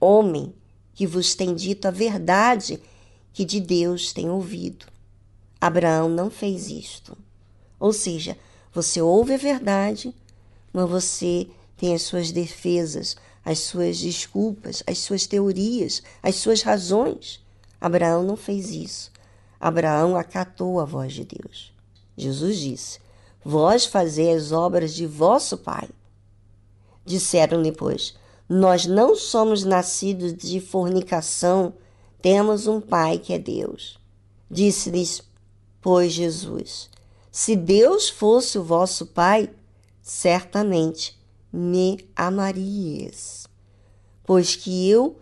homem, 0.00 0.54
que 0.94 1.06
vos 1.06 1.34
tem 1.34 1.54
dito 1.54 1.86
a 1.86 1.90
verdade 1.90 2.80
que 3.30 3.44
de 3.44 3.60
Deus 3.60 4.14
tem 4.14 4.30
ouvido. 4.30 4.86
Abraão 5.60 6.08
não 6.08 6.30
fez 6.30 6.70
isto. 6.70 7.18
Ou 7.78 7.92
seja, 7.92 8.34
você 8.72 9.02
ouve 9.02 9.34
a 9.34 9.36
verdade, 9.36 10.14
mas 10.72 10.88
você 10.88 11.48
tem 11.76 11.94
as 11.94 12.00
suas 12.00 12.32
defesas, 12.32 13.14
as 13.44 13.58
suas 13.58 13.98
desculpas, 13.98 14.82
as 14.86 14.96
suas 14.96 15.26
teorias, 15.26 16.02
as 16.22 16.36
suas 16.36 16.62
razões. 16.62 17.44
Abraão 17.78 18.22
não 18.22 18.38
fez 18.38 18.70
isso. 18.70 19.12
Abraão 19.60 20.16
acatou 20.16 20.80
a 20.80 20.86
voz 20.86 21.12
de 21.12 21.26
Deus. 21.26 21.74
Jesus 22.16 22.56
disse: 22.56 23.07
Vós 23.50 23.86
fazeis 23.86 24.42
as 24.42 24.52
obras 24.52 24.92
de 24.92 25.06
vosso 25.06 25.56
pai. 25.56 25.88
Disseram-lhe, 27.02 27.72
pois, 27.72 28.14
nós 28.46 28.84
não 28.84 29.16
somos 29.16 29.64
nascidos 29.64 30.34
de 30.34 30.60
fornicação, 30.60 31.72
temos 32.20 32.66
um 32.66 32.78
pai 32.78 33.18
que 33.18 33.32
é 33.32 33.38
Deus. 33.38 33.98
Disse-lhes, 34.50 35.22
pois, 35.80 36.12
Jesus: 36.12 36.90
Se 37.32 37.56
Deus 37.56 38.10
fosse 38.10 38.58
o 38.58 38.62
vosso 38.62 39.06
pai, 39.06 39.48
certamente 40.02 41.18
me 41.50 42.06
amarias, 42.14 43.46
pois 44.26 44.56
que 44.56 44.90
eu 44.90 45.16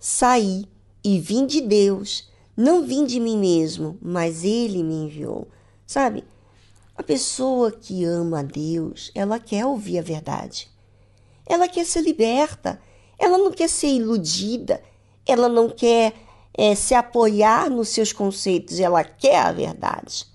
saí 0.00 0.64
e 1.04 1.20
vim 1.20 1.44
de 1.44 1.60
Deus, 1.60 2.30
não 2.56 2.86
vim 2.86 3.04
de 3.04 3.20
mim 3.20 3.36
mesmo, 3.36 3.98
mas 4.00 4.42
Ele 4.42 4.82
me 4.82 4.94
enviou. 4.94 5.46
Sabe, 5.86 6.24
a 6.98 7.02
pessoa 7.04 7.70
que 7.70 8.04
ama 8.04 8.40
a 8.40 8.42
Deus, 8.42 9.12
ela 9.14 9.38
quer 9.38 9.64
ouvir 9.64 10.00
a 10.00 10.02
verdade. 10.02 10.68
Ela 11.46 11.68
quer 11.68 11.86
ser 11.86 12.00
liberta, 12.00 12.82
ela 13.16 13.38
não 13.38 13.52
quer 13.52 13.68
ser 13.68 13.86
iludida, 13.86 14.82
ela 15.24 15.48
não 15.48 15.70
quer 15.70 16.12
é, 16.52 16.74
se 16.74 16.94
apoiar 16.94 17.70
nos 17.70 17.90
seus 17.90 18.12
conceitos, 18.12 18.80
ela 18.80 19.04
quer 19.04 19.38
a 19.38 19.52
verdade. 19.52 20.26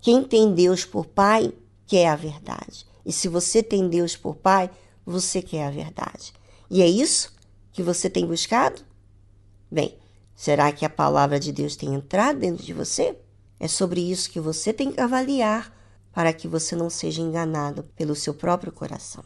Quem 0.00 0.24
tem 0.24 0.54
Deus 0.54 0.86
por 0.86 1.04
Pai 1.04 1.52
quer 1.86 2.08
a 2.08 2.16
verdade. 2.16 2.86
E 3.04 3.12
se 3.12 3.28
você 3.28 3.62
tem 3.62 3.86
Deus 3.86 4.16
por 4.16 4.36
Pai, 4.36 4.70
você 5.04 5.42
quer 5.42 5.66
a 5.66 5.70
verdade. 5.70 6.32
E 6.70 6.80
é 6.80 6.88
isso 6.88 7.30
que 7.72 7.82
você 7.82 8.08
tem 8.08 8.26
buscado? 8.26 8.80
Bem, 9.70 9.94
será 10.34 10.72
que 10.72 10.86
a 10.86 10.90
palavra 10.90 11.38
de 11.38 11.52
Deus 11.52 11.76
tem 11.76 11.92
entrado 11.92 12.38
dentro 12.38 12.64
de 12.64 12.72
você? 12.72 13.18
É 13.60 13.68
sobre 13.68 14.00
isso 14.00 14.30
que 14.30 14.40
você 14.40 14.72
tem 14.72 14.90
que 14.90 15.00
avaliar 15.00 15.75
para 16.16 16.32
que 16.32 16.48
você 16.48 16.74
não 16.74 16.88
seja 16.88 17.20
enganado 17.20 17.84
pelo 17.94 18.14
seu 18.14 18.32
próprio 18.32 18.72
coração. 18.72 19.22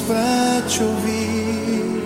pra 0.00 0.62
te 0.66 0.82
ouvir. 0.82 2.02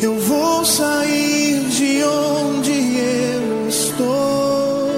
Eu 0.00 0.18
vou 0.18 0.64
sair 0.64 1.60
de 1.68 2.02
onde 2.04 2.72
eu 2.72 3.68
estou. 3.68 4.90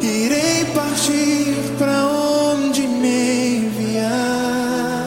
Irei 0.00 0.64
partir 0.74 1.54
para 1.78 2.06
onde 2.06 2.82
me 2.82 3.56
enviar. 3.58 5.06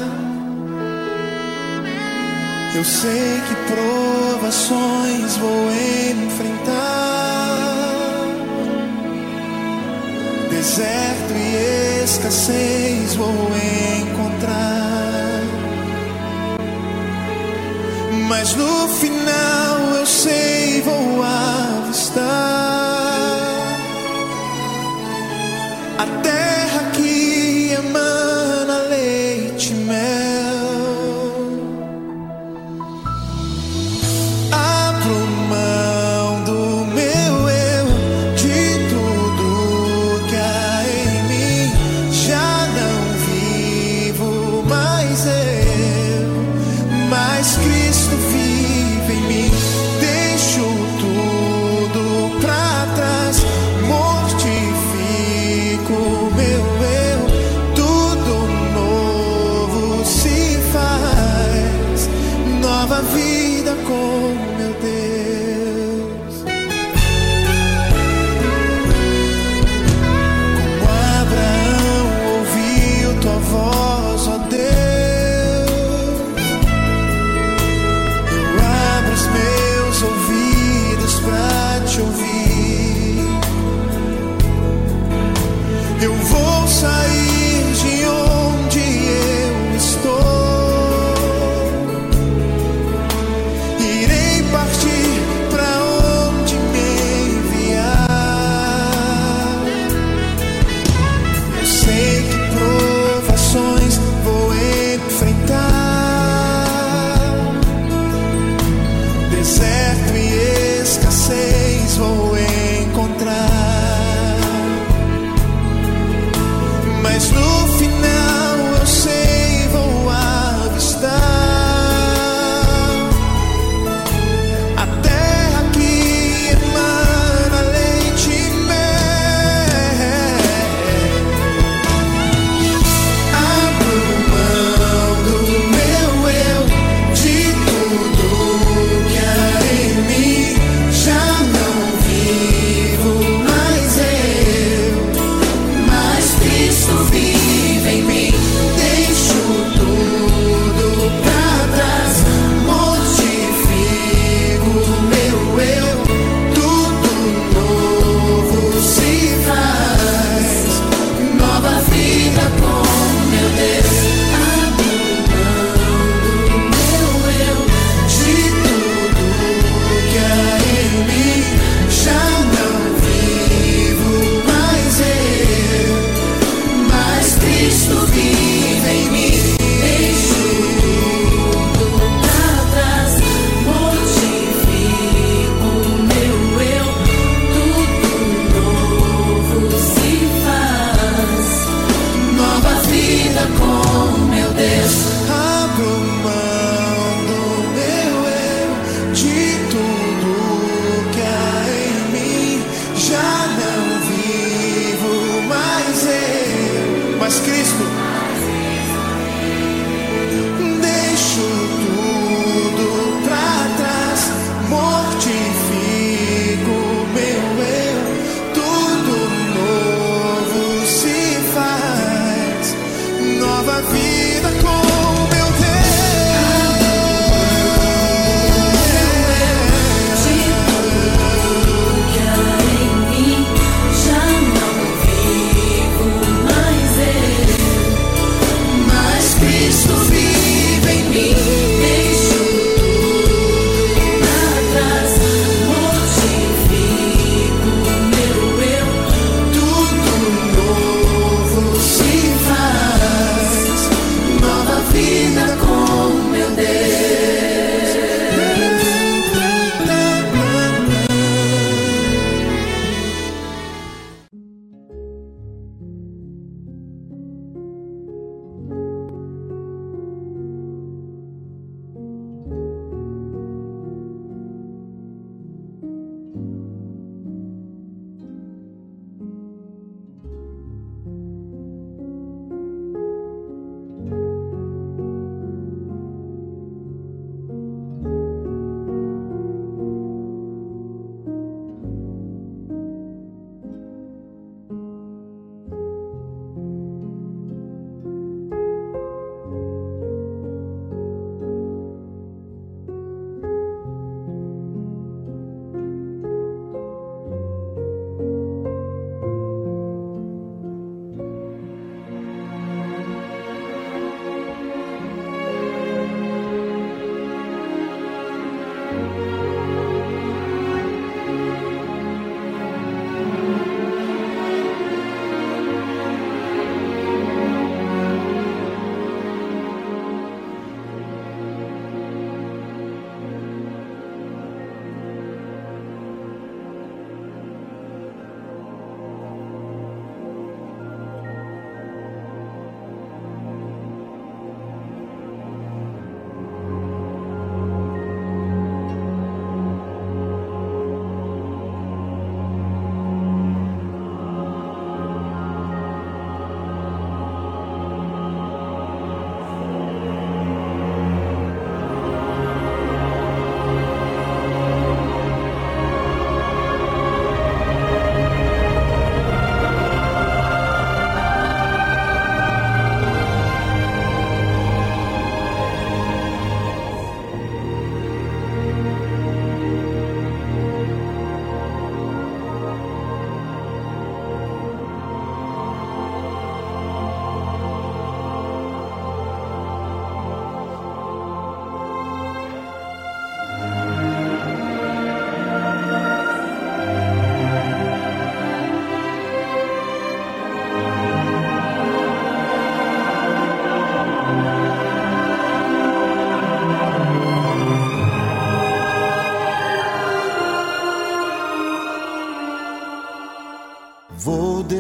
Eu 2.76 2.84
sei 2.84 3.41
que 3.48 3.56
provações 3.74 5.38
vou 5.38 5.71
enviar. 5.71 6.05
escassez 12.28 13.16
vou 13.16 13.30
encontrar, 14.02 15.42
mas 18.28 18.56
no 18.56 18.88
final 18.88 19.75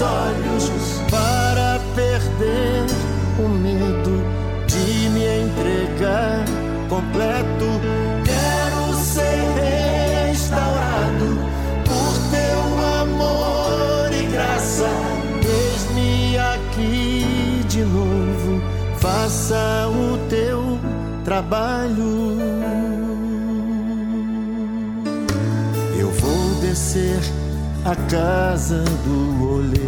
Olhos 0.00 1.00
para 1.10 1.80
perder 1.94 2.86
o 3.38 3.48
medo 3.48 4.22
de 4.66 5.08
me 5.10 5.24
entregar 5.42 6.44
completo. 6.88 7.66
Quero 8.24 8.94
ser 8.94 9.42
restaurado 10.30 11.38
por 11.84 12.12
teu 12.30 12.60
amor 13.02 14.12
e 14.12 14.26
graça. 14.26 14.88
Eis-me 15.42 16.38
aqui 16.38 17.64
de 17.68 17.82
novo, 17.82 18.62
faça 18.98 19.88
o 19.88 20.18
teu 20.28 20.78
trabalho. 21.24 22.38
Eu 25.98 26.10
vou 26.12 26.60
descer 26.60 27.20
a 27.84 27.96
casa 28.10 28.84
do 29.04 29.54
oleiro. 29.54 29.87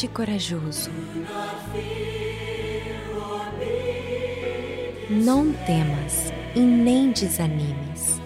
Forte 0.00 0.06
e 0.06 0.08
corajoso. 0.08 0.90
Não 5.10 5.52
temas 5.52 6.32
e 6.54 6.60
nem 6.60 7.10
desanimes. 7.10 8.20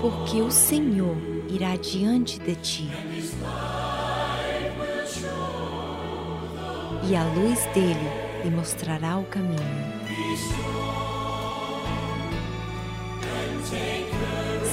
Porque 0.00 0.42
o 0.42 0.50
Senhor 0.50 1.16
irá 1.48 1.76
diante 1.76 2.38
de 2.38 2.54
ti. 2.56 2.90
E 7.08 7.16
a 7.16 7.24
luz 7.34 7.64
dele 7.72 8.10
lhe 8.44 8.50
mostrará 8.50 9.16
o 9.16 9.24
caminho. 9.24 9.86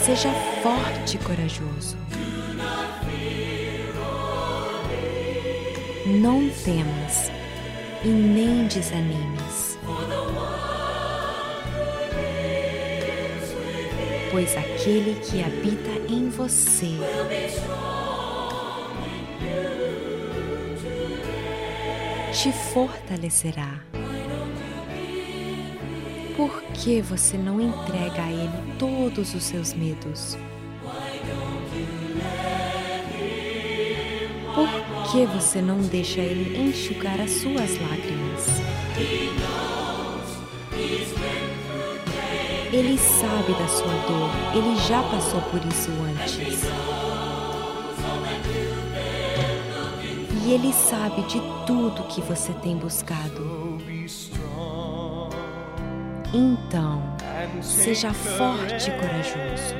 Seja 0.03 0.29
forte 0.61 1.15
e 1.15 1.19
corajoso. 1.19 2.03
Não 6.21 6.47
temas 6.47 7.31
e 8.03 8.07
nem 8.07 8.67
desanimes, 8.67 9.79
pois 14.29 14.55
aquele 14.55 15.19
que 15.21 15.43
habita 15.43 15.89
em 16.07 16.29
você 16.29 16.91
te 22.31 22.51
fortalecerá. 22.51 23.81
Por 26.37 26.61
que 26.75 27.01
você 27.01 27.37
não 27.37 27.59
entrega 27.59 28.21
a 28.21 28.31
Ele 28.31 28.75
todos 28.77 29.33
os 29.33 29.43
seus 29.43 29.73
medos? 29.73 30.37
Que 35.13 35.27
você 35.27 35.61
não 35.61 35.77
deixa 35.77 36.21
Ele 36.21 36.59
enxugar 36.59 37.21
as 37.21 37.29
suas 37.29 37.69
lágrimas? 37.79 38.47
Ele 42.71 42.97
sabe 42.97 43.53
da 43.53 43.67
sua 43.67 43.93
dor, 44.07 44.31
ele 44.55 44.75
já 44.75 45.03
passou 45.03 45.39
por 45.41 45.63
isso 45.67 45.91
antes. 45.91 46.63
E 50.43 50.51
ele 50.51 50.73
sabe 50.73 51.21
de 51.27 51.39
tudo 51.67 52.07
que 52.07 52.19
você 52.21 52.51
tem 52.53 52.75
buscado. 52.75 53.77
Então, 56.33 57.03
seja 57.61 58.11
forte 58.11 58.89
e 58.89 58.93
corajoso. 58.99 59.75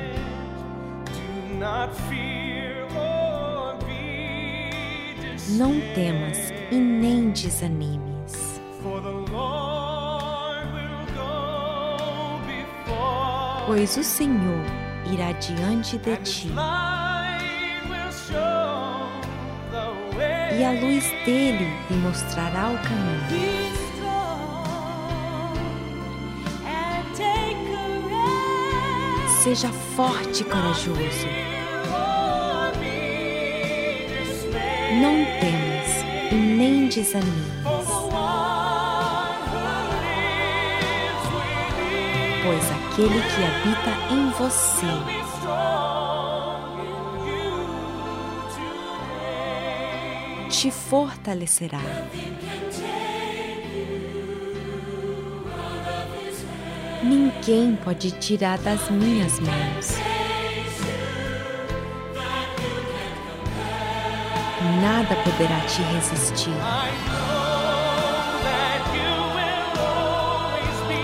Não 5.50 5.78
temas 5.94 6.38
e 6.70 6.76
nem 6.76 7.30
desanimes. 7.30 8.60
Pois 13.66 13.96
o 13.96 14.02
Senhor 14.02 14.64
irá 15.12 15.32
diante 15.32 15.98
de 15.98 16.16
ti. 16.18 16.48
E 20.58 20.64
a 20.64 20.70
luz 20.70 21.04
dele 21.26 21.68
lhe 21.90 21.96
mostrará 21.98 22.70
o 22.70 22.78
caminho. 22.78 23.74
Seja 29.42 29.68
forte 29.94 30.40
e 30.40 30.44
corajoso. 30.44 31.53
Não 35.00 35.24
temas 35.40 36.04
e 36.30 36.34
nem 36.34 36.88
desanimes. 36.88 37.54
Pois 42.44 42.70
aquele 42.70 43.20
que 43.22 43.42
habita 43.44 43.92
em 44.12 44.30
você 44.30 45.34
te 50.48 50.70
fortalecerá. 50.70 51.80
Ninguém 57.02 57.76
pode 57.84 58.12
tirar 58.12 58.58
das 58.58 58.88
minhas 58.90 59.38
mãos. 59.40 60.13
Nada 64.64 65.14
poderá 65.16 65.60
te 65.66 65.82
resistir. 65.82 66.54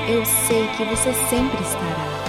Eu 0.09 0.25
sei 0.25 0.67
que 0.77 0.85
você 0.85 1.13
sempre 1.29 1.63
estará. 1.63 2.21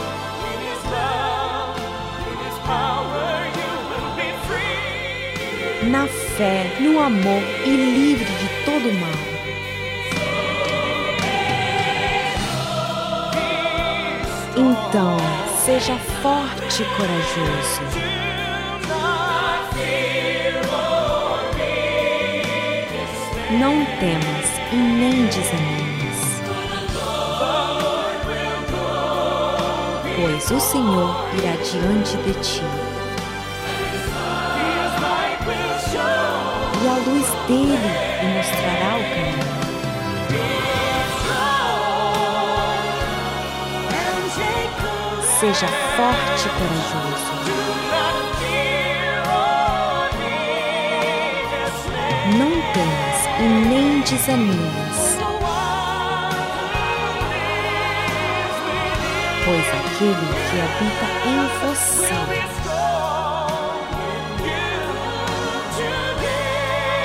Na 5.84 6.06
fé, 6.08 6.78
no 6.80 7.00
amor 7.02 7.44
e 7.66 7.70
livre 7.70 8.26
de 8.26 8.66
todo 8.66 8.94
mal. 9.00 9.32
Então, 14.58 15.18
seja 15.66 15.96
forte 16.22 16.84
e 16.84 16.86
corajoso. 16.98 18.11
Não 23.60 23.86
temas 24.00 24.48
e 24.72 24.76
nem 24.76 25.26
desanimes. 25.26 26.42
Pois 30.16 30.52
o 30.52 30.60
Senhor 30.60 31.26
irá 31.38 31.52
diante 31.62 32.16
de 32.18 32.34
ti. 32.42 32.64
E 36.82 36.88
a 36.88 36.94
luz 37.06 37.28
dele 37.48 37.78
lhe 38.22 38.28
mostrará 38.38 38.92
o 38.96 39.04
caminho. 39.10 39.52
Seja 45.40 45.68
forte 45.98 46.46
e 46.46 46.52
corajoso. 46.58 47.32
Não 52.38 52.52
temas 52.72 53.11
e 53.42 53.44
nem 53.44 54.02
desanimes. 54.02 55.18
Pois 59.44 59.68
aquele 59.68 60.28
que 60.48 60.58
habita 60.62 61.08
em 61.26 61.42
você 61.62 62.20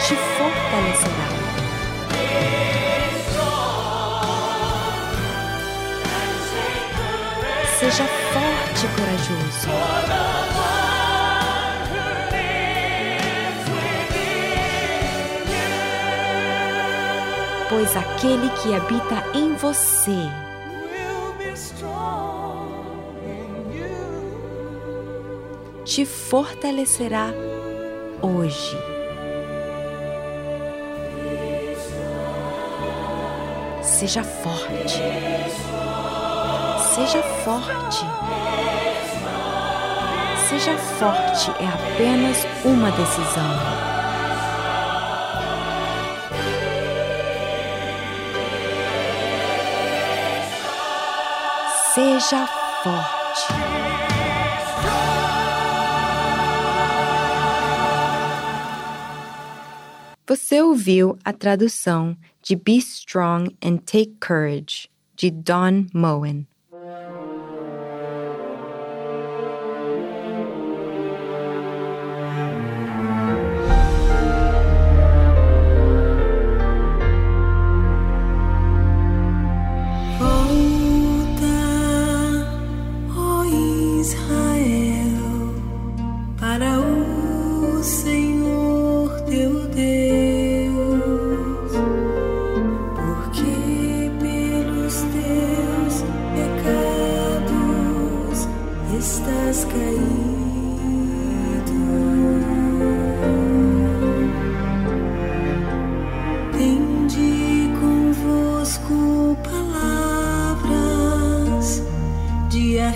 te 0.06 0.14
fortalecerá. 0.36 1.28
Seja 7.78 8.06
forte 8.32 8.82
e 8.84 8.88
corajoso. 8.88 10.55
Pois 17.68 17.96
aquele 17.96 18.48
que 18.50 18.74
habita 18.74 19.36
em 19.36 19.54
você 19.54 20.30
te 25.96 26.04
fortalecerá 26.04 27.28
hoje. 28.20 28.76
Seja 33.80 34.22
forte. 34.22 35.00
Seja 36.94 37.22
forte. 37.44 38.04
Seja 40.48 40.76
forte 40.76 41.50
é 41.60 41.66
apenas 41.66 42.46
uma 42.64 42.90
decisão. 42.90 43.95
Seja 51.96 52.46
forte. 52.82 53.54
Você 60.26 60.60
ouviu 60.60 61.18
a 61.24 61.32
tradução 61.32 62.14
de 62.42 62.54
Be 62.54 62.76
Strong 62.76 63.56
and 63.64 63.78
Take 63.78 64.14
Courage, 64.20 64.90
de 65.16 65.30
Don 65.30 65.86
Moen. 65.94 66.46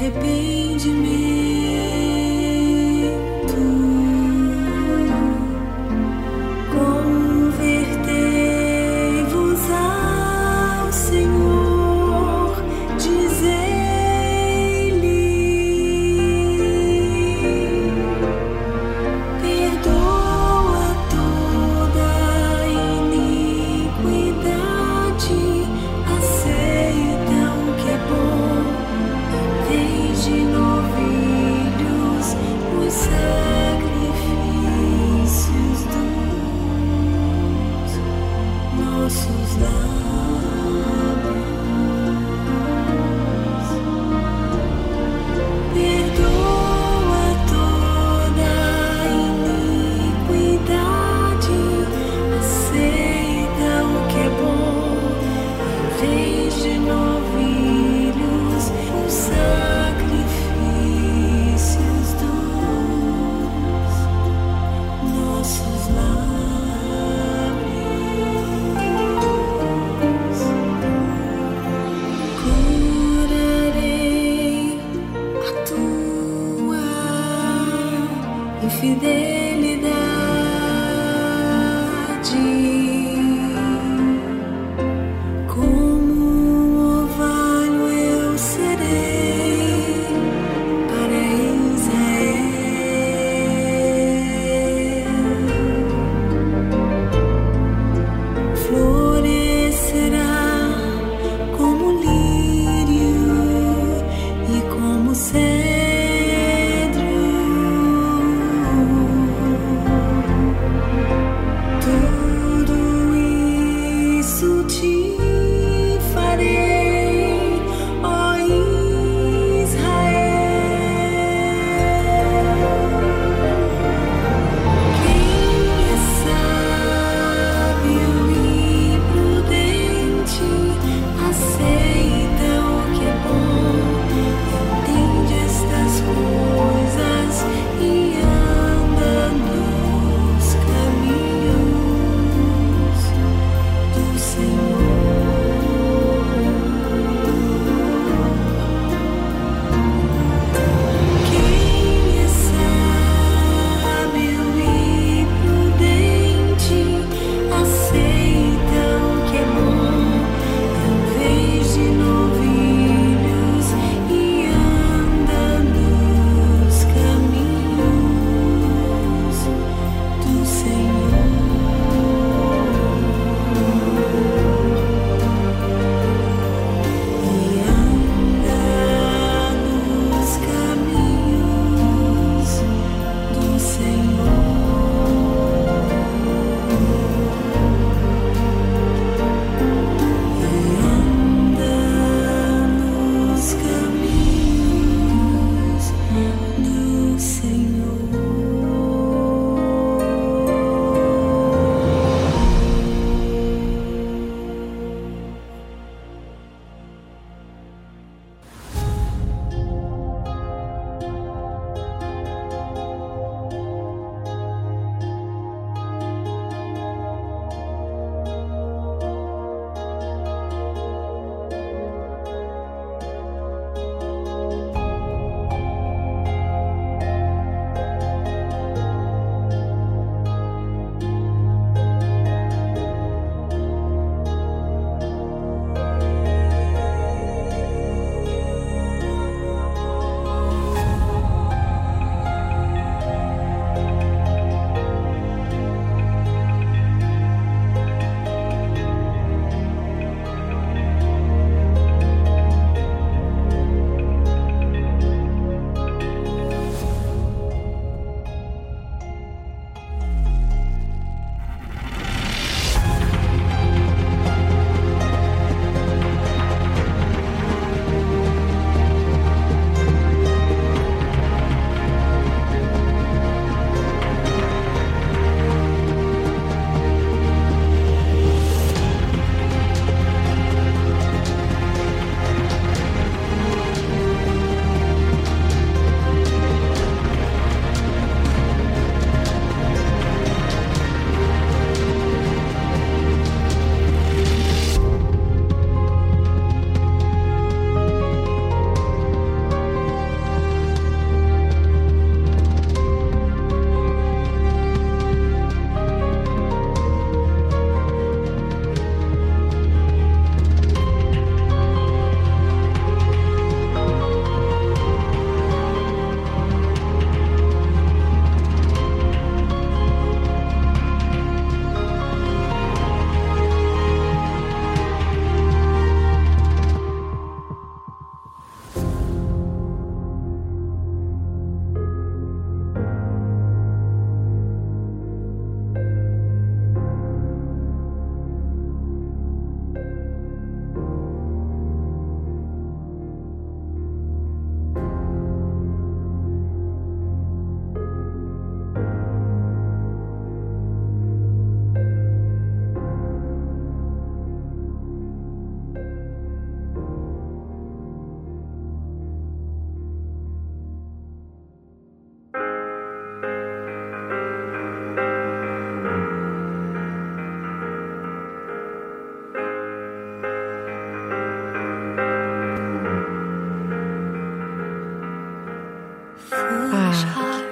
De 0.01 1.30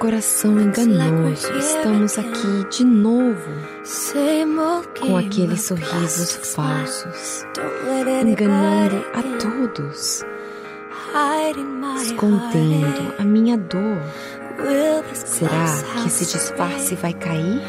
coração 0.09 0.59
enganoso, 0.59 1.53
estamos 1.59 2.17
aqui 2.17 2.67
de 2.71 2.83
novo 2.83 3.51
com 4.99 5.15
aqueles 5.15 5.61
sorrisos 5.61 6.51
falsos, 6.55 7.45
enganando 8.25 9.05
a 9.13 9.21
todos, 9.37 10.25
escondendo 12.01 13.13
a 13.19 13.23
minha 13.23 13.55
dor. 13.55 14.01
Será 15.13 15.77
que 16.01 16.07
esse 16.07 16.25
disfarce 16.25 16.95
vai 16.95 17.13
cair? 17.13 17.61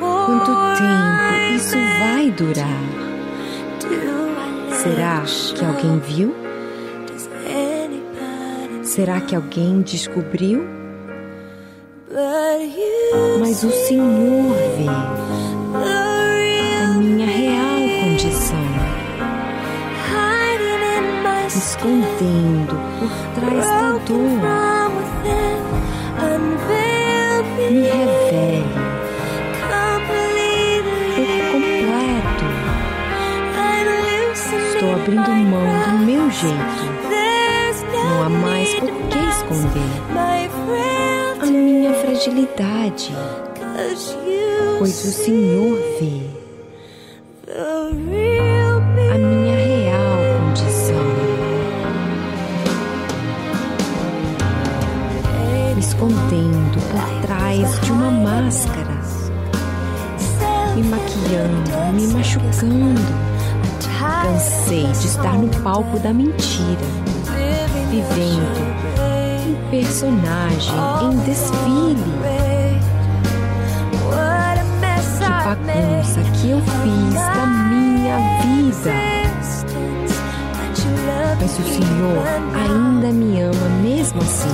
Quanto 0.00 0.50
tempo 0.76 1.54
isso 1.54 1.76
vai 2.00 2.32
durar? 2.32 2.82
Será 4.72 5.22
que 5.54 5.64
alguém 5.64 6.00
viu? 6.00 6.41
Será 8.94 9.22
que 9.22 9.34
alguém 9.34 9.80
descobriu? 9.80 10.66
Mas 13.40 13.64
o 13.64 13.70
Senhor 13.70 14.54
vê 14.76 14.86
a 15.78 16.88
minha 16.98 17.24
real 17.24 17.80
condição, 18.02 18.58
escondendo 21.48 22.76
por 22.98 23.10
trás 23.34 23.66
da 23.66 23.92
dor. 24.06 24.18
Me 27.70 27.82
revele 27.88 28.62
por 31.16 31.30
completo. 31.50 32.44
Estou 34.74 34.92
abrindo 34.92 35.30
mão 35.30 35.66
do 35.82 36.04
meu 36.04 36.30
jeito. 36.30 36.81
Esconder. 39.52 39.82
A 41.40 41.46
minha 41.46 41.92
fragilidade, 41.94 43.12
pois 44.78 45.04
o 45.04 45.12
Senhor 45.12 45.78
vê. 46.00 46.30
A 47.54 47.92
minha 49.18 49.56
real 49.56 50.18
condição. 50.38 51.04
Me 55.74 55.80
escondendo 55.80 56.78
por 56.90 57.26
trás 57.26 57.80
de 57.80 57.92
uma 57.92 58.10
máscara, 58.10 59.00
me 60.74 60.82
maquiando, 60.84 61.94
me 61.94 62.06
machucando. 62.08 63.32
Cansei 64.22 64.86
de 64.86 65.06
estar 65.06 65.36
no 65.36 65.48
palco 65.62 65.98
da 65.98 66.12
mentira, 66.12 66.80
vivendo 67.90 68.81
um 69.46 69.70
personagem 69.70 70.74
em 71.02 71.16
desfile. 71.20 72.12
Que 75.10 75.28
bagunça 75.44 76.20
que 76.40 76.50
eu 76.50 76.60
fiz 76.60 77.14
da 77.14 77.46
minha 77.46 78.16
vida. 78.42 78.92
Mas 81.40 81.58
o 81.58 81.62
Senhor 81.62 82.24
ainda 82.54 83.08
me 83.12 83.40
ama 83.42 83.68
mesmo 83.82 84.20
assim. 84.20 84.48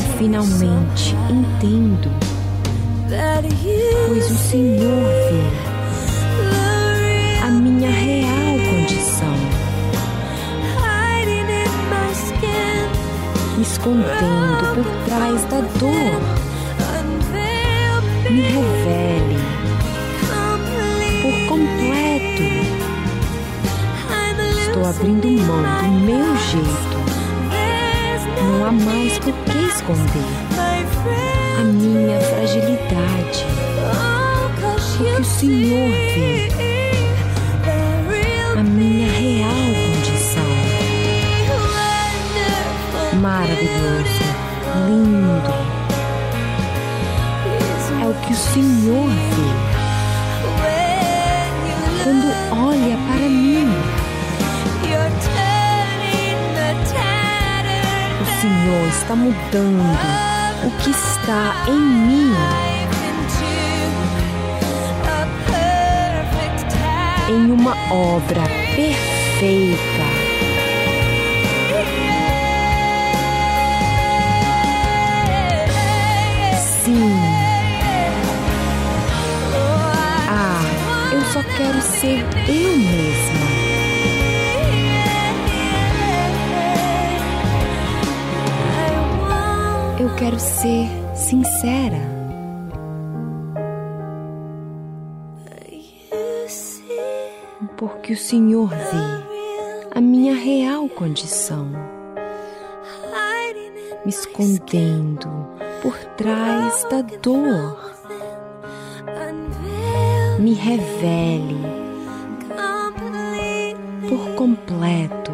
E 0.00 0.18
finalmente 0.18 1.16
entendo, 1.28 2.10
pois 4.08 4.30
o 4.30 4.34
Senhor 4.36 5.04
vê 5.30 5.71
escondendo 13.72 14.74
por 14.74 14.84
trás 15.06 15.42
da 15.44 15.60
dor. 15.80 16.20
Me 18.30 18.42
revele 18.42 19.38
por 21.22 21.34
completo. 21.48 22.42
Estou 24.60 24.86
abrindo 24.86 25.28
mão 25.46 25.62
do 25.62 25.90
meu 26.00 26.36
jeito. 26.36 26.96
Não 28.42 28.66
há 28.66 28.72
mais 28.72 29.18
por 29.18 29.32
que 29.32 29.58
esconder 29.68 30.32
a 31.58 31.64
minha 31.64 32.20
fragilidade. 32.20 33.46
Porque 34.60 35.20
o 35.20 35.24
Senhor 35.24 35.90
vê 36.14 36.71
maravilhoso, 43.62 44.24
lindo. 44.86 45.52
É 48.00 48.06
o 48.06 48.14
que 48.14 48.32
o 48.32 48.36
Senhor 48.36 49.08
vê 49.08 49.50
quando 52.02 52.28
olha 52.50 52.96
para 52.96 53.28
mim. 53.28 53.68
O 58.20 58.24
Senhor 58.40 58.88
está 58.88 59.14
mudando 59.14 59.82
o 60.64 60.70
que 60.82 60.90
está 60.90 61.64
em 61.68 61.80
mim 61.80 62.34
em 67.28 67.50
uma 67.50 67.72
obra 67.90 68.42
perfeita. 68.74 70.21
Quero 81.62 81.80
ser 81.80 82.18
eu 82.48 82.76
mesma. 82.76 83.52
Eu 90.00 90.16
quero 90.16 90.40
ser 90.40 90.88
sincera. 91.14 92.10
Porque 97.76 98.12
o 98.12 98.16
Senhor 98.16 98.68
vê 98.68 99.94
a 99.94 100.00
minha 100.00 100.34
real 100.34 100.88
condição, 100.88 101.68
me 104.04 104.10
escondendo 104.10 105.28
por 105.82 105.96
trás 106.16 106.84
da 106.84 107.02
dor. 107.02 108.01
Me 110.42 110.54
revele 110.54 111.56
por 114.08 114.34
completo. 114.34 115.30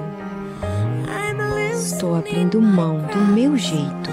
Estou 1.73 2.15
abrindo 2.15 2.61
mão 2.61 2.99
do 3.11 3.17
meu 3.33 3.57
jeito. 3.57 4.11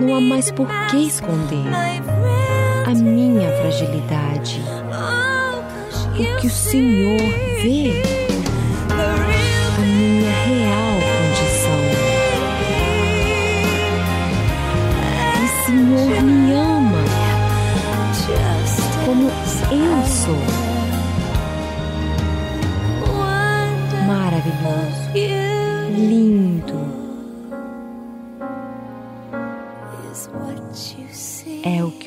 Não 0.00 0.16
há 0.16 0.20
mais 0.20 0.50
por 0.50 0.66
que 0.90 1.06
esconder 1.06 1.68
a 2.84 2.90
minha 2.96 3.48
fragilidade. 3.58 4.60
Porque 6.16 6.48
o 6.48 6.50
Senhor 6.50 7.20
vê 7.62 8.21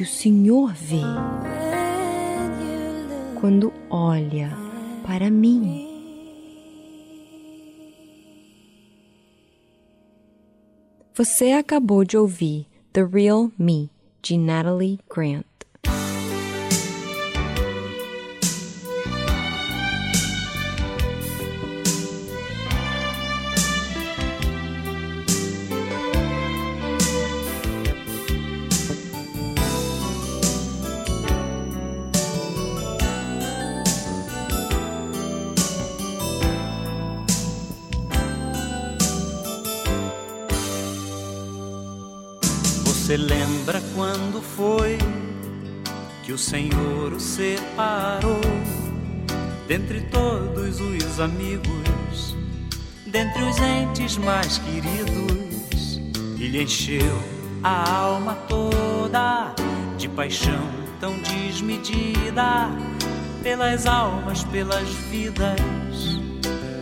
o 0.06 0.08
Senhor 0.08 0.72
vê 0.72 1.01
quando 3.41 3.74
olha 3.89 4.51
para 5.03 5.32
mim. 5.32 5.88
Você 11.16 11.53
acabou 11.53 12.06
de 12.06 12.18
ouvir 12.18 12.68
The 12.93 13.03
Real 13.03 13.51
Me, 13.58 13.89
de 14.22 14.38
Natalie 14.38 14.99
Grant. 15.10 15.55
Foi 44.56 44.98
que 46.24 46.32
o 46.32 46.38
Senhor 46.38 47.14
o 47.14 47.20
separou 47.20 48.41
dentre 49.68 50.02
todos 50.02 50.80
os 50.80 51.20
amigos, 51.20 52.36
dentre 53.06 53.43
os 53.43 53.58
entes 53.60 54.18
mais 54.18 54.58
queridos, 54.60 56.02
e 56.38 56.48
lhe 56.48 56.64
encheu 56.64 57.20
a 57.64 57.89
alma 57.89 58.36
toda 58.48 59.54
de 59.98 60.08
paixão 60.08 60.70
tão 61.00 61.18
desmedida 61.20 62.70
pelas 63.41 63.86
almas, 63.86 64.43
pelas 64.43 64.88
vidas 65.10 65.60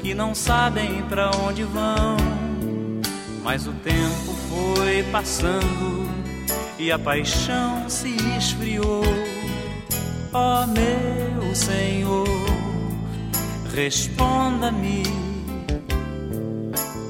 que 0.01 0.13
não 0.13 0.35
sabem 0.35 1.01
para 1.03 1.31
onde 1.37 1.63
vão. 1.63 2.17
Mas 3.43 3.67
o 3.67 3.71
tempo 3.73 4.33
foi 4.49 5.03
passando 5.11 5.92
e 6.77 6.91
a 6.91 6.99
paixão 6.99 7.89
se 7.89 8.15
esfriou. 8.37 9.03
Ó 10.33 10.63
oh, 10.63 10.67
meu 10.67 11.55
Senhor, 11.55 12.27
responda-me, 13.73 15.03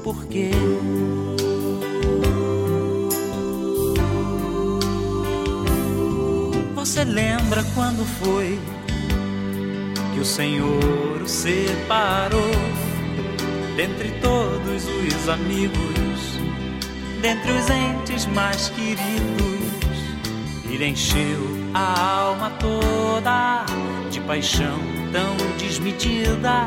por 0.02 0.26
quê? 0.26 0.50
Você 6.74 7.02
lembra 7.02 7.64
quando 7.74 8.04
foi 8.22 8.60
que 10.12 10.20
o 10.20 10.24
Senhor 10.24 11.22
o 11.22 11.28
separou 11.28 12.50
dentre 13.74 14.10
todos 14.20 14.84
os 14.84 15.28
amigos, 15.28 16.38
dentre 17.22 17.50
os 17.52 17.70
entes 17.70 18.26
mais 18.26 18.68
queridos? 18.68 19.53
Ele 20.74 20.88
encheu 20.88 21.70
a 21.72 22.18
alma 22.18 22.50
toda 22.58 23.64
de 24.10 24.20
paixão 24.22 24.76
tão 25.12 25.36
desmedida 25.56 26.66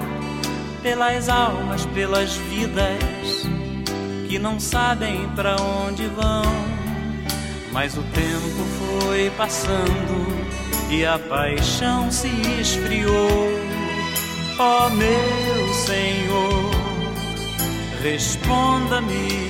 pelas 0.82 1.28
almas, 1.28 1.86
pelas 1.88 2.38
vidas 2.38 3.04
que 4.30 4.40
não 4.40 4.62
sabem 4.62 5.28
para 5.36 5.58
onde 5.62 6.08
vão. 6.08 6.42
Mas 7.74 7.98
o 7.98 8.02
tempo 8.04 8.64
foi 8.80 9.30
passando 9.32 10.26
e 10.90 11.06
a 11.06 11.20
paixão 11.20 12.10
se 12.10 12.30
esfriou. 12.62 13.52
Ó 14.58 14.88
oh, 14.88 14.90
meu 14.92 15.74
Senhor, 15.74 16.72
responda-me 18.02 19.47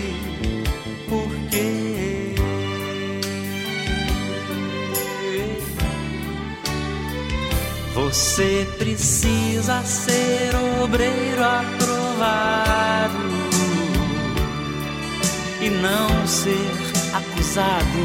Você 8.07 8.65
precisa 8.77 9.83
ser 9.83 10.55
obreiro 10.81 11.43
aprovado 11.43 13.17
e 15.59 15.69
não 15.69 16.25
ser 16.25 16.71
acusado 17.13 17.99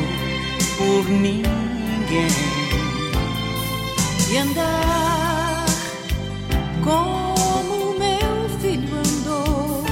por 0.77 1.09
ninguém. 1.09 1.47
E 4.29 4.39
andar 4.39 5.67
como 6.83 7.97
meu 7.97 8.59
filho 8.59 8.97
andou 8.97 9.85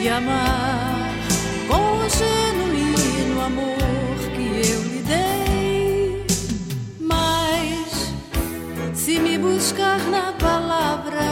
e 0.00 0.08
amar 0.08 0.73
buscar 9.64 9.98
na 10.10 10.30
palavra. 10.32 11.30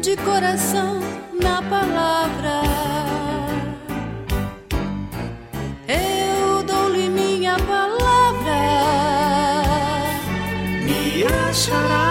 De 0.00 0.16
coração 0.16 1.00
na 1.42 1.60
palavra. 1.60 2.56
Achará. 11.50 12.10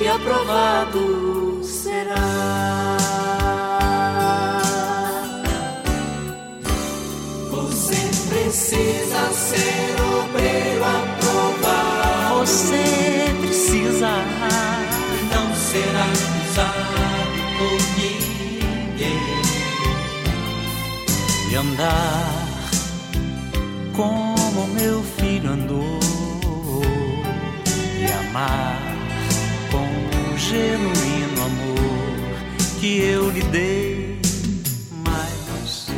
E 0.00 0.08
aprovado 0.08 1.17
ninguém 17.96 19.42
e 21.50 21.54
andar 21.56 22.48
como 23.94 24.66
meu 24.68 25.02
filho 25.02 25.50
andou 25.50 25.98
e 27.98 28.12
amar 28.28 28.80
com 29.70 30.32
o 30.32 30.38
genuíno 30.38 31.42
amor 31.44 32.78
que 32.80 33.00
eu 33.00 33.30
lhe 33.30 33.42
dei. 33.42 34.20
Mas 35.04 35.90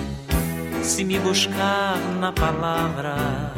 se 0.82 1.04
me 1.04 1.18
buscar 1.18 1.98
na 2.18 2.32
palavra 2.32 3.52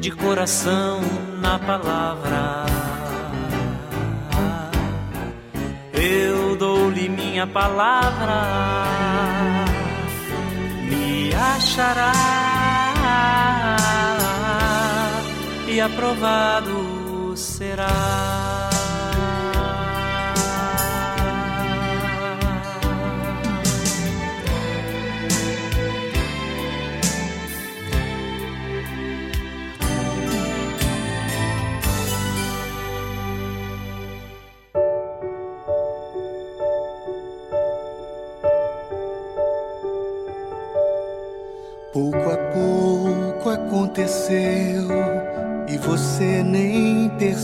de 0.00 0.10
coração 0.10 1.00
na 1.40 1.58
palavra. 1.58 2.89
Eu 6.00 6.56
dou-lhe 6.56 7.08
minha 7.08 7.46
palavra 7.46 8.80
achará 11.40 12.12
e 15.68 15.80
aprovado 15.80 17.34
será. 17.36 18.39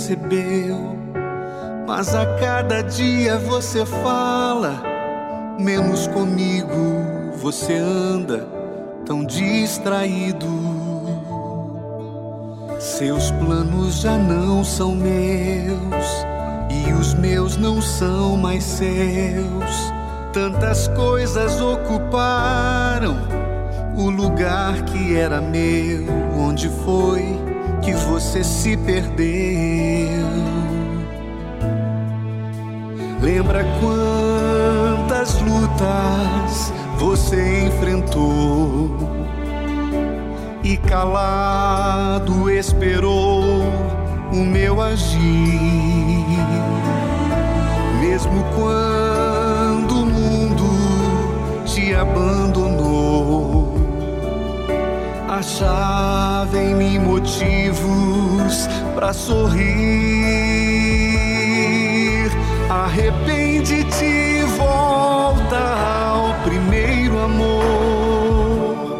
Percebeu. 0.07 0.97
Mas 1.87 2.15
a 2.15 2.27
cada 2.39 2.83
dia 2.83 3.39
você 3.39 3.85
fala, 3.85 4.83
menos 5.59 6.07
comigo 6.09 7.33
você 7.37 7.75
anda 7.75 8.47
tão 9.05 9.25
distraído. 9.25 10.47
Seus 12.79 13.31
planos 13.33 14.01
já 14.01 14.17
não 14.17 14.63
são 14.63 14.95
meus 14.95 16.27
e 16.71 16.93
os 16.93 17.15
meus 17.15 17.57
não 17.57 17.81
são 17.81 18.37
mais 18.37 18.63
seus. 18.63 19.93
Tantas 20.33 20.87
coisas 20.89 21.61
ocuparam 21.61 23.17
o 23.97 24.11
lugar 24.11 24.83
que 24.85 25.17
era 25.17 25.41
meu, 25.41 26.05
onde 26.37 26.69
foi 26.85 27.46
que 27.87 27.93
você 27.93 28.43
se 28.43 28.77
perdeu? 28.79 30.27
Lembra 33.23 33.65
quantas 33.81 35.41
lutas 35.41 36.73
você 36.99 37.67
enfrentou 37.67 38.91
e 40.65 40.77
calado 40.79 42.51
esperou 42.51 43.63
o 44.33 44.37
meu 44.37 44.83
agir, 44.83 45.21
mesmo 48.01 48.45
quando 48.57 48.86
achava 55.37 56.57
em 56.59 56.75
mim 56.75 56.99
motivos 56.99 58.67
para 58.95 59.13
sorrir. 59.13 59.67
Arrepende-te 62.71 64.43
volta 64.57 65.59
ao 65.59 66.33
primeiro 66.43 67.19
amor 67.19 68.97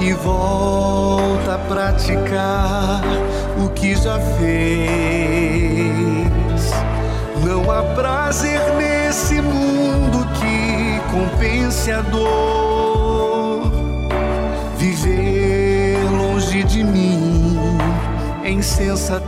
e 0.00 0.12
volta 0.12 1.54
a 1.54 1.58
praticar 1.58 3.02
o 3.64 3.68
que 3.70 3.94
já 3.96 4.20
fez. 4.38 4.84
Não 7.42 7.70
há 7.70 7.82
prazer 7.94 8.60
nesse 8.76 9.40
mundo 9.40 10.26
que 10.34 11.00
compense 11.10 11.90
a 11.90 12.02
dor. 12.02 12.73
Viver 14.84 15.96
longe 16.10 16.62
de 16.62 16.84
mim 16.84 17.58
em 18.44 18.60
sensatez. 18.60 19.24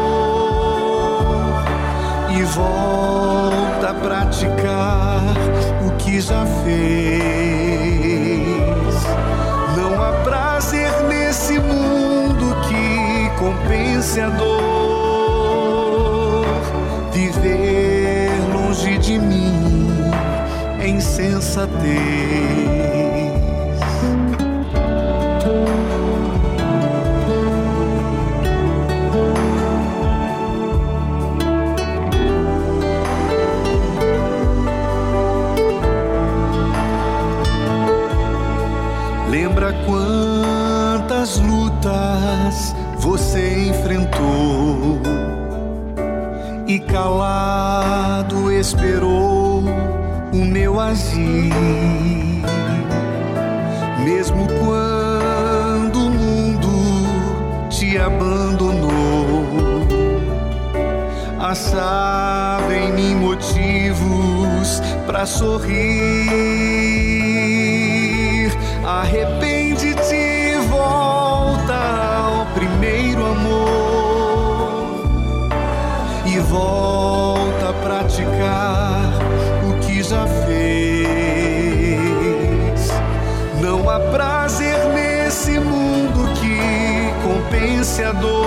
e 2.37 2.43
volta 2.43 3.91
a 3.91 3.93
praticar 3.93 5.23
o 5.87 5.91
que 5.91 6.19
já 6.19 6.45
fez. 6.65 7.23
Não 9.77 10.03
há 10.03 10.11
prazer 10.25 10.91
nesse 11.07 11.57
mundo 11.59 12.57
que 12.67 13.29
compense 13.39 14.19
a 14.19 14.27
dor. 14.27 14.82
Viver 17.43 18.29
longe 18.53 18.97
de 18.99 19.19
mim 19.19 19.51
em 20.81 20.97
sensatez. 21.01 21.73
Lembra 39.29 39.73
quantas 39.85 41.39
lutas 41.39 42.73
você 42.99 43.67
enfrentou 43.67 45.02
calado 46.93 48.51
esperou 48.51 49.63
o 50.31 50.45
meu 50.45 50.79
agir, 50.79 51.51
mesmo 54.05 54.47
quando 54.59 56.05
o 56.05 56.11
mundo 56.11 57.67
te 57.67 57.97
abandonou. 57.97 59.43
Achava 61.39 62.75
em 62.75 62.93
mim 62.93 63.15
motivos 63.15 64.79
para 65.07 65.25
sorrir. 65.25 67.12
Compense 87.93 88.03
a 88.03 88.11
dor. 88.13 88.43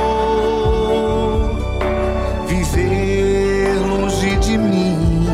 Viver 2.46 3.78
longe 3.86 4.36
de 4.36 4.58
mim 4.58 5.26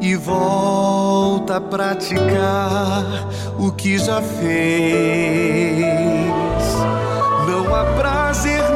e 0.00 0.16
volta 0.16 1.56
a 1.56 1.60
praticar 1.60 3.28
o 3.58 3.70
que 3.70 3.98
já 3.98 4.22
fez. 4.22 5.84
Não 7.46 7.74
há 7.74 7.84
prazer 7.96 8.73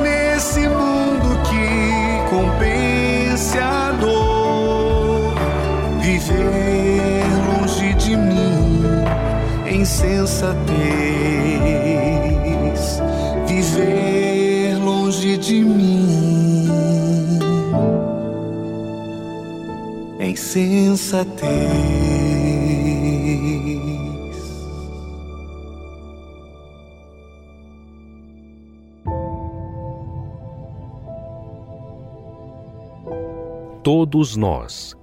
em 9.79 9.85
sensatez. 9.85 10.59
Viver 13.47 14.77
longe 14.85 15.37
de 15.37 15.61
mim 15.63 16.69
em 20.19 20.35
sensatez. 20.35 21.49
Todos 33.85 34.37
nós, 34.37 34.97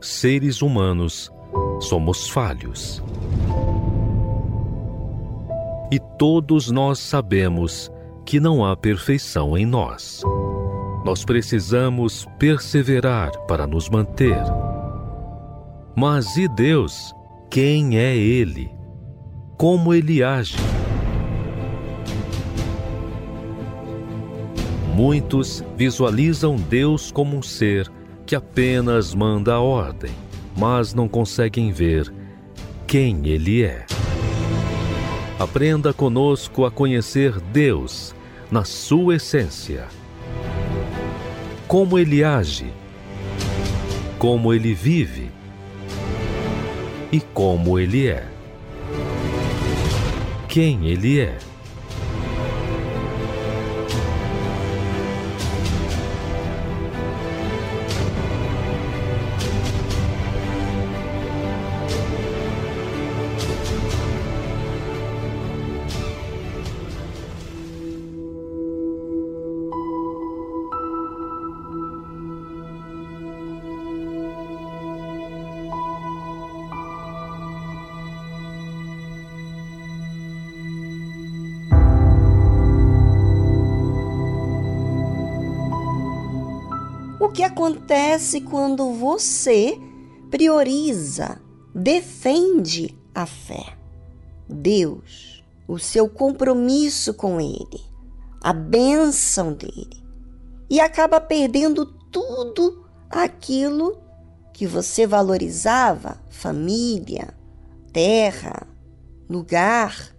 seres 0.00 0.60
humanos, 0.60 1.32
somos 1.80 2.28
falhos. 2.28 3.02
E 5.90 5.98
todos 5.98 6.70
nós 6.70 6.98
sabemos 6.98 7.90
que 8.26 8.38
não 8.38 8.62
há 8.62 8.76
perfeição 8.76 9.56
em 9.56 9.64
nós. 9.64 10.22
Nós 11.02 11.24
precisamos 11.24 12.26
perseverar 12.38 13.30
para 13.46 13.66
nos 13.66 13.88
manter. 13.88 14.42
Mas 15.96 16.36
e 16.36 16.46
Deus? 16.46 17.14
Quem 17.50 17.96
é 17.96 18.14
Ele? 18.14 18.70
Como 19.56 19.94
Ele 19.94 20.22
age? 20.22 20.56
Muitos 24.94 25.64
visualizam 25.74 26.56
Deus 26.56 27.10
como 27.10 27.34
um 27.34 27.42
ser 27.42 27.90
que 28.26 28.36
apenas 28.36 29.14
manda 29.14 29.54
a 29.54 29.60
ordem, 29.60 30.10
mas 30.54 30.92
não 30.92 31.08
conseguem 31.08 31.72
ver 31.72 32.12
quem 32.86 33.26
Ele 33.26 33.62
é. 33.62 33.86
Aprenda 35.38 35.92
conosco 35.92 36.64
a 36.64 36.70
conhecer 36.70 37.38
Deus 37.38 38.12
na 38.50 38.64
sua 38.64 39.14
essência. 39.14 39.86
Como 41.68 41.96
Ele 41.96 42.24
age, 42.24 42.72
como 44.18 44.52
Ele 44.52 44.74
vive 44.74 45.30
e 47.12 47.20
como 47.20 47.78
Ele 47.78 48.08
é. 48.08 48.26
Quem 50.48 50.88
Ele 50.88 51.20
é. 51.20 51.38
Acontece 87.58 88.40
quando 88.40 88.92
você 88.92 89.76
prioriza, 90.30 91.40
defende 91.74 92.96
a 93.12 93.26
fé? 93.26 93.76
Deus, 94.48 95.42
o 95.66 95.76
seu 95.76 96.08
compromisso 96.08 97.12
com 97.12 97.40
Ele, 97.40 97.84
a 98.40 98.52
bênção 98.52 99.52
dele, 99.52 100.04
e 100.70 100.78
acaba 100.78 101.20
perdendo 101.20 101.84
tudo 101.84 102.86
aquilo 103.10 103.98
que 104.54 104.64
você 104.64 105.04
valorizava 105.04 106.22
família, 106.30 107.34
terra, 107.92 108.68
lugar 109.28 110.14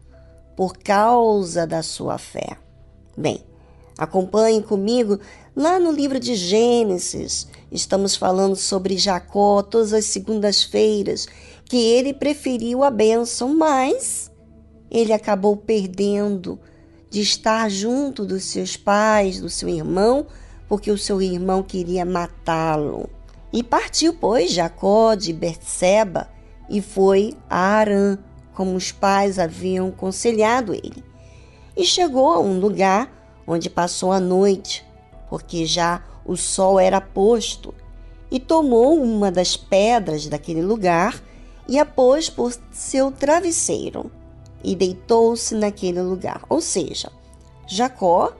por 0.57 0.77
causa 0.77 1.65
da 1.65 1.81
sua 1.81 2.17
fé. 2.17 2.57
Bem, 3.17 3.45
Acompanhe 3.99 4.63
comigo 4.63 5.19
lá 5.59 5.77
no 5.77 5.91
livro 5.91 6.21
de 6.21 6.35
Gênesis. 6.35 7.45
Estamos 7.69 8.15
falando 8.15 8.55
sobre 8.55 8.97
Jacó 8.97 9.61
todas 9.61 9.91
as 9.91 10.05
segundas-feiras, 10.05 11.27
que 11.65 11.75
ele 11.75 12.13
preferiu 12.13 12.81
a 12.81 12.89
bênção, 12.89 13.53
mas 13.53 14.31
ele 14.89 15.11
acabou 15.11 15.57
perdendo 15.57 16.57
de 17.09 17.19
estar 17.19 17.69
junto 17.69 18.25
dos 18.25 18.45
seus 18.45 18.77
pais, 18.77 19.41
do 19.41 19.49
seu 19.49 19.67
irmão, 19.67 20.27
porque 20.69 20.89
o 20.89 20.97
seu 20.97 21.21
irmão 21.21 21.61
queria 21.61 22.05
matá-lo. 22.05 23.09
E 23.51 23.61
partiu, 23.61 24.13
pois, 24.13 24.51
Jacó 24.51 25.13
de 25.13 25.33
Berseba 25.33 26.29
e 26.69 26.81
foi 26.81 27.33
a 27.49 27.57
Arã, 27.57 28.17
como 28.53 28.77
os 28.77 28.93
pais 28.93 29.37
haviam 29.37 29.89
aconselhado 29.89 30.73
ele. 30.73 31.03
E 31.75 31.83
chegou 31.83 32.31
a 32.31 32.39
um 32.39 32.61
lugar 32.61 33.43
onde 33.45 33.69
passou 33.69 34.13
a 34.13 34.21
noite, 34.21 34.87
porque 35.29 35.65
já 35.65 36.03
o 36.25 36.35
sol 36.35 36.79
era 36.79 36.99
posto, 36.99 37.73
e 38.31 38.39
tomou 38.39 39.01
uma 39.01 39.31
das 39.31 39.57
pedras 39.57 40.27
daquele 40.27 40.61
lugar 40.61 41.21
e 41.67 41.79
a 41.79 41.85
pôs 41.85 42.29
por 42.29 42.53
seu 42.71 43.11
travesseiro, 43.11 44.11
e 44.63 44.75
deitou-se 44.75 45.55
naquele 45.55 46.01
lugar. 46.01 46.43
Ou 46.49 46.61
seja, 46.61 47.11
Jacó 47.67 48.33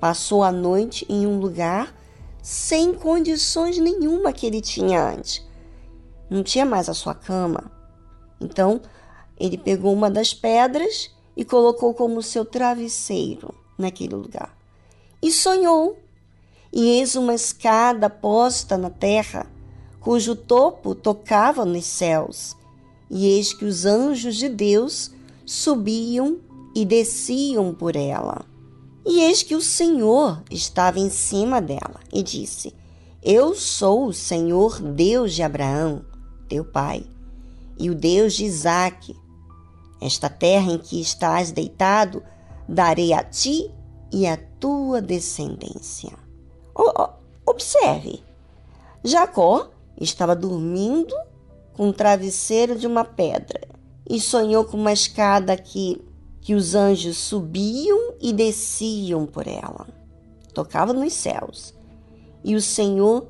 passou 0.00 0.42
a 0.42 0.52
noite 0.52 1.06
em 1.08 1.26
um 1.26 1.38
lugar 1.38 1.94
sem 2.42 2.94
condições 2.94 3.78
nenhuma 3.78 4.32
que 4.32 4.46
ele 4.46 4.60
tinha 4.60 5.02
antes. 5.02 5.44
Não 6.30 6.42
tinha 6.42 6.64
mais 6.64 6.88
a 6.88 6.94
sua 6.94 7.14
cama. 7.14 7.70
Então, 8.40 8.80
ele 9.38 9.58
pegou 9.58 9.92
uma 9.92 10.10
das 10.10 10.32
pedras 10.32 11.10
e 11.36 11.44
colocou 11.44 11.92
como 11.92 12.22
seu 12.22 12.44
travesseiro 12.44 13.54
naquele 13.76 14.14
lugar. 14.14 14.56
E 15.20 15.32
sonhou, 15.32 15.98
e 16.72 16.88
eis 16.98 17.14
uma 17.14 17.34
escada 17.34 18.10
posta 18.10 18.76
na 18.76 18.90
terra, 18.90 19.46
cujo 20.00 20.34
topo 20.34 20.94
tocava 20.94 21.64
nos 21.64 21.84
céus, 21.84 22.56
e 23.10 23.26
eis 23.26 23.52
que 23.52 23.64
os 23.64 23.84
anjos 23.84 24.36
de 24.36 24.48
Deus 24.48 25.10
subiam 25.44 26.38
e 26.74 26.84
desciam 26.84 27.72
por 27.72 27.96
ela. 27.96 28.44
E 29.04 29.20
eis 29.20 29.42
que 29.42 29.54
o 29.54 29.62
Senhor 29.62 30.42
estava 30.50 30.98
em 30.98 31.08
cima 31.08 31.60
dela 31.60 32.00
e 32.12 32.22
disse: 32.22 32.74
Eu 33.22 33.54
sou 33.54 34.06
o 34.06 34.12
Senhor 34.12 34.82
Deus 34.82 35.32
de 35.32 35.42
Abraão, 35.42 36.04
teu 36.48 36.64
pai, 36.64 37.06
e 37.78 37.88
o 37.88 37.94
Deus 37.94 38.34
de 38.34 38.44
Isaque. 38.44 39.16
Esta 40.00 40.28
terra 40.28 40.72
em 40.72 40.78
que 40.78 41.00
estás 41.00 41.52
deitado, 41.52 42.22
darei 42.68 43.12
a 43.12 43.22
ti 43.22 43.70
e 44.12 44.26
a 44.26 44.36
tua 44.36 45.00
descendência. 45.00 46.25
Observe, 47.46 48.22
Jacó 49.02 49.70
estava 49.98 50.36
dormindo 50.36 51.14
com 51.72 51.88
um 51.88 51.92
travesseiro 51.92 52.76
de 52.76 52.86
uma 52.86 53.04
pedra 53.04 53.60
e 54.08 54.20
sonhou 54.20 54.64
com 54.64 54.76
uma 54.76 54.92
escada 54.92 55.56
que, 55.56 56.00
que 56.40 56.54
os 56.54 56.74
anjos 56.74 57.16
subiam 57.16 58.14
e 58.20 58.32
desciam 58.32 59.26
por 59.26 59.46
ela. 59.46 59.86
Tocava 60.52 60.92
nos 60.92 61.12
céus. 61.12 61.74
E 62.44 62.54
o 62.54 62.60
Senhor 62.60 63.26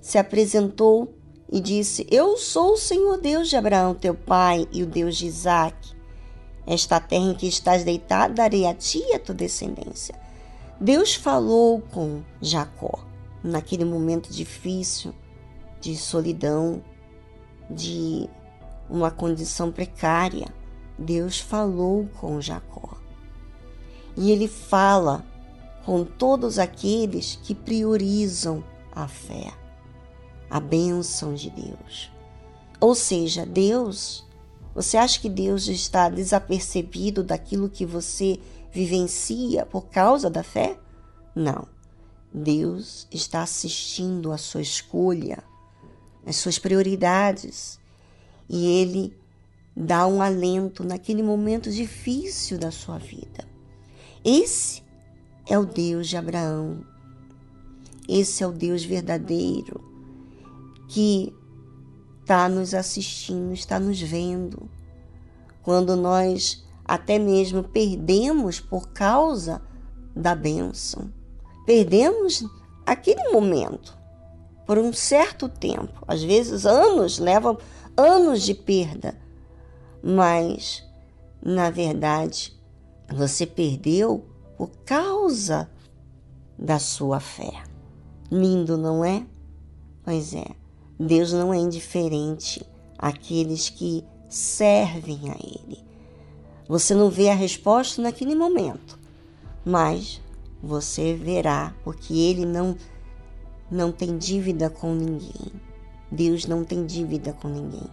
se 0.00 0.18
apresentou 0.18 1.14
e 1.50 1.60
disse: 1.60 2.06
Eu 2.10 2.36
sou 2.36 2.72
o 2.72 2.78
Senhor 2.78 3.18
Deus 3.18 3.48
de 3.48 3.56
Abraão, 3.56 3.94
teu 3.94 4.14
pai, 4.14 4.66
e 4.72 4.82
o 4.82 4.86
Deus 4.86 5.16
de 5.16 5.26
Isaque. 5.26 5.96
Esta 6.66 7.00
terra 7.00 7.24
em 7.24 7.34
que 7.34 7.46
estás 7.46 7.84
deitado 7.84 8.34
darei 8.34 8.66
a 8.66 8.74
ti 8.74 9.02
e 9.08 9.14
a 9.14 9.18
tua 9.18 9.34
descendência. 9.34 10.14
Deus 10.80 11.14
falou 11.14 11.80
com 11.80 12.22
Jacó 12.40 13.00
naquele 13.42 13.84
momento 13.84 14.32
difícil 14.32 15.12
de 15.80 15.96
solidão, 15.96 16.82
de 17.68 18.28
uma 18.88 19.10
condição 19.10 19.72
precária. 19.72 20.46
Deus 20.96 21.40
falou 21.40 22.08
com 22.20 22.40
Jacó. 22.40 22.96
E 24.16 24.30
ele 24.30 24.46
fala 24.46 25.24
com 25.84 26.04
todos 26.04 26.58
aqueles 26.58 27.36
que 27.42 27.54
priorizam 27.54 28.62
a 28.92 29.08
fé, 29.08 29.52
a 30.48 30.60
bênção 30.60 31.34
de 31.34 31.50
Deus. 31.50 32.10
Ou 32.80 32.94
seja, 32.94 33.44
Deus 33.44 34.28
você 34.78 34.96
acha 34.96 35.18
que 35.18 35.28
Deus 35.28 35.66
está 35.66 36.08
desapercebido 36.08 37.24
daquilo 37.24 37.68
que 37.68 37.84
você 37.84 38.38
vivencia 38.72 39.66
por 39.66 39.86
causa 39.88 40.28
da 40.28 40.42
fé? 40.42 40.78
Não. 41.34 41.66
Deus 42.32 43.06
está 43.10 43.42
assistindo 43.42 44.32
a 44.32 44.38
sua 44.38 44.60
escolha, 44.60 45.42
as 46.26 46.36
suas 46.36 46.58
prioridades, 46.58 47.80
e 48.48 48.66
Ele 48.66 49.16
dá 49.74 50.06
um 50.06 50.20
alento 50.20 50.84
naquele 50.84 51.22
momento 51.22 51.70
difícil 51.70 52.58
da 52.58 52.70
sua 52.70 52.98
vida. 52.98 53.46
Esse 54.24 54.82
é 55.46 55.58
o 55.58 55.64
Deus 55.64 56.08
de 56.08 56.16
Abraão. 56.16 56.84
Esse 58.08 58.42
é 58.42 58.46
o 58.46 58.52
Deus 58.52 58.84
verdadeiro 58.84 59.84
que 60.88 61.34
está 62.20 62.48
nos 62.48 62.74
assistindo, 62.74 63.52
está 63.52 63.78
nos 63.78 64.00
vendo. 64.00 64.68
Quando 65.62 65.94
nós 65.96 66.66
até 66.88 67.18
mesmo 67.18 67.62
perdemos 67.62 68.58
por 68.58 68.88
causa 68.88 69.60
da 70.16 70.34
bênção, 70.34 71.12
perdemos 71.66 72.44
aquele 72.86 73.30
momento 73.30 73.96
por 74.66 74.78
um 74.78 74.92
certo 74.92 75.48
tempo, 75.48 76.02
às 76.08 76.22
vezes 76.22 76.66
anos, 76.66 77.18
levam 77.18 77.58
anos 77.96 78.42
de 78.42 78.54
perda, 78.54 79.16
mas 80.02 80.84
na 81.42 81.70
verdade 81.70 82.58
você 83.10 83.46
perdeu 83.46 84.26
por 84.56 84.70
causa 84.84 85.70
da 86.58 86.78
sua 86.78 87.20
fé. 87.20 87.62
Lindo, 88.30 88.76
não 88.76 89.04
é? 89.04 89.24
Pois 90.04 90.34
é. 90.34 90.46
Deus 90.98 91.32
não 91.32 91.54
é 91.54 91.58
indiferente 91.58 92.62
àqueles 92.98 93.70
que 93.70 94.04
servem 94.28 95.30
a 95.30 95.34
Ele. 95.34 95.87
Você 96.68 96.94
não 96.94 97.08
vê 97.08 97.30
a 97.30 97.34
resposta 97.34 98.02
naquele 98.02 98.34
momento, 98.34 98.98
mas 99.64 100.20
você 100.62 101.14
verá, 101.14 101.74
porque 101.82 102.12
Ele 102.12 102.44
não, 102.44 102.76
não 103.70 103.90
tem 103.90 104.18
dívida 104.18 104.68
com 104.68 104.94
ninguém. 104.94 105.52
Deus 106.10 106.46
não 106.46 106.64
tem 106.64 106.84
dívida 106.84 107.32
com 107.32 107.48
ninguém. 107.48 107.88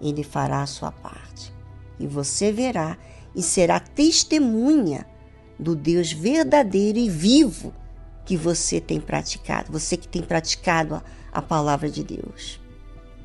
Ele 0.00 0.22
fará 0.22 0.62
a 0.62 0.66
sua 0.66 0.92
parte. 0.92 1.52
E 1.98 2.06
você 2.06 2.52
verá 2.52 2.98
e 3.34 3.42
será 3.42 3.80
testemunha 3.80 5.06
do 5.58 5.74
Deus 5.74 6.12
verdadeiro 6.12 6.98
e 6.98 7.08
vivo 7.08 7.72
que 8.24 8.36
você 8.36 8.80
tem 8.80 9.00
praticado, 9.00 9.72
você 9.72 9.96
que 9.96 10.08
tem 10.08 10.22
praticado 10.22 10.94
a 10.94 11.02
a 11.32 11.40
palavra 11.40 11.90
de 11.90 12.02
Deus. 12.02 12.60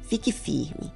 Fique 0.03 0.31
firme. 0.31 0.91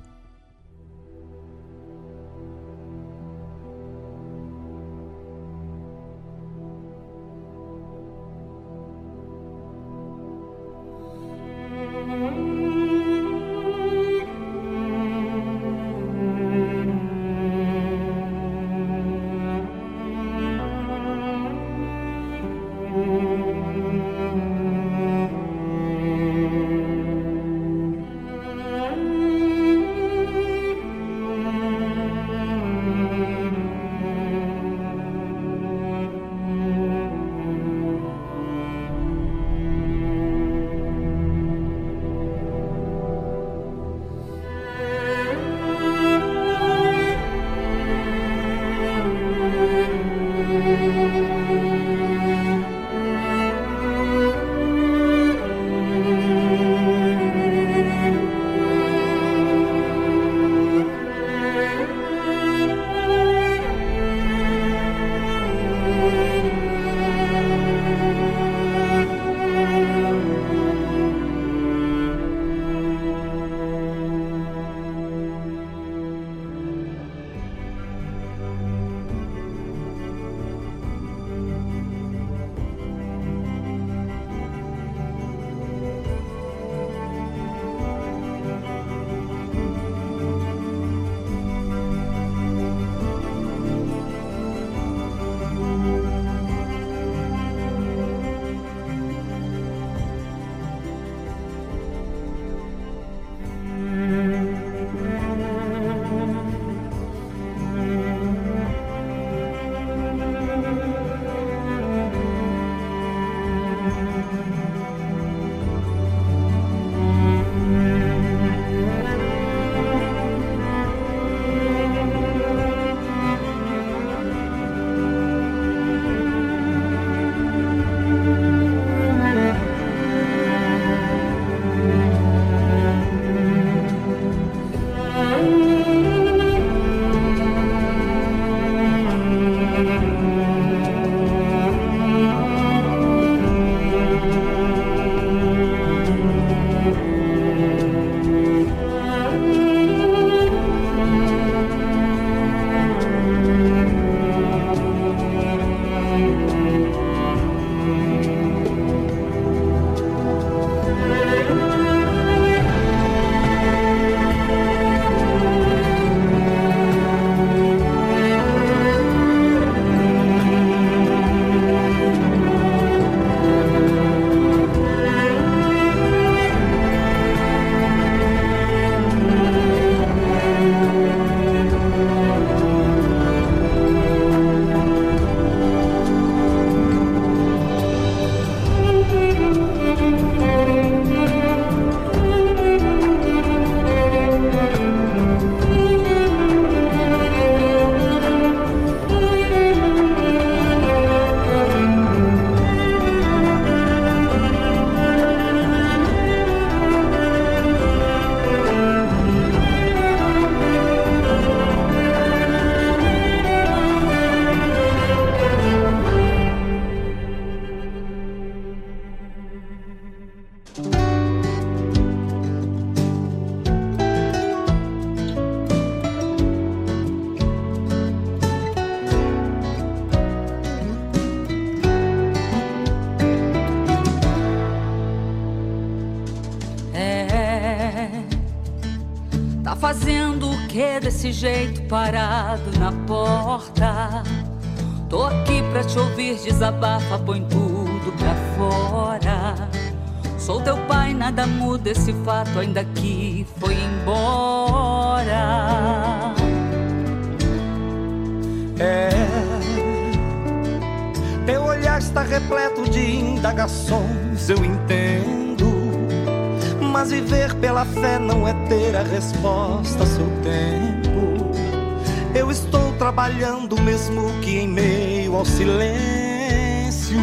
Silêncio. 275.60 277.20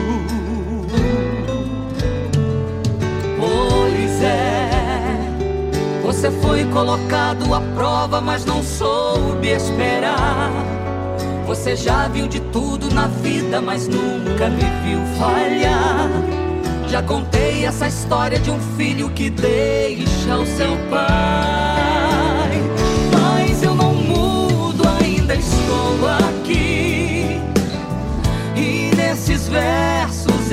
Pois 3.40 4.22
é, 4.22 4.68
você 6.02 6.30
foi 6.30 6.64
colocado 6.66 7.54
à 7.54 7.60
prova, 7.74 8.20
mas 8.20 8.44
não 8.44 8.62
soube 8.62 9.48
esperar. 9.48 10.52
Você 11.46 11.74
já 11.76 12.08
viu 12.08 12.28
de 12.28 12.40
tudo 12.40 12.92
na 12.92 13.06
vida, 13.06 13.62
mas 13.62 13.88
nunca 13.88 14.50
me 14.50 14.64
viu 14.84 15.00
falhar. 15.18 16.10
Já 16.88 17.02
contei 17.02 17.64
essa 17.64 17.88
história 17.88 18.38
de 18.38 18.50
um 18.50 18.60
filho 18.76 19.08
que 19.10 19.30
deixa 19.30 20.36
o 20.36 20.46
seu 20.46 20.76
pai. 20.90 21.65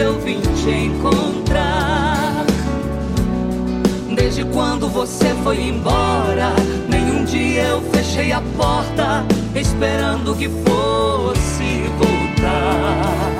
Eu 0.03 0.19
vim 0.19 0.41
te 0.41 0.69
encontrar. 0.69 2.45
Desde 4.13 4.43
quando 4.45 4.89
você 4.89 5.33
foi 5.43 5.61
embora, 5.61 6.53
nenhum 6.89 7.23
dia 7.23 7.63
eu 7.63 7.81
fechei 7.93 8.33
a 8.33 8.41
porta, 8.57 9.25
esperando 9.55 10.35
que 10.35 10.49
fosse 10.49 11.85
voltar. 11.97 13.31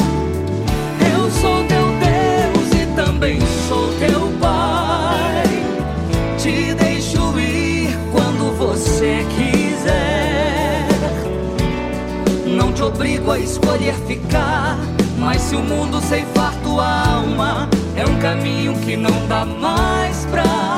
Eu 1.14 1.30
sou 1.32 1.66
teu 1.66 1.86
Deus 2.00 2.82
e 2.82 2.86
também 2.96 3.40
sou 3.68 3.90
teu 4.00 4.32
Pai. 4.40 5.44
Te 6.38 6.74
deixo 6.76 7.40
ir 7.40 7.98
quando 8.14 8.58
você 8.58 9.26
quiser. 9.36 10.88
Não 12.48 12.72
te 12.72 12.84
obrigo 12.84 13.32
a 13.32 13.40
escolher 13.40 13.96
ficar. 14.08 14.78
Mas 15.24 15.42
se 15.42 15.56
o 15.56 15.60
mundo 15.60 16.02
ceifar 16.02 16.53
alma, 16.80 17.70
é 17.96 18.06
um 18.06 18.20
caminho 18.20 18.74
que 18.80 18.96
não 18.96 19.28
dá 19.28 19.46
mais 19.46 20.26
pra 20.26 20.73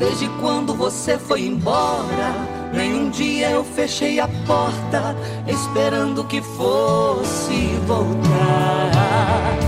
Desde 0.00 0.28
quando 0.40 0.72
você 0.72 1.18
foi 1.18 1.42
embora, 1.42 2.32
nenhum 2.72 3.10
dia 3.10 3.50
eu 3.50 3.62
fechei 3.62 4.18
a 4.18 4.26
porta, 4.46 5.14
esperando 5.46 6.24
que 6.24 6.40
fosse 6.40 7.78
voltar. 7.86 9.58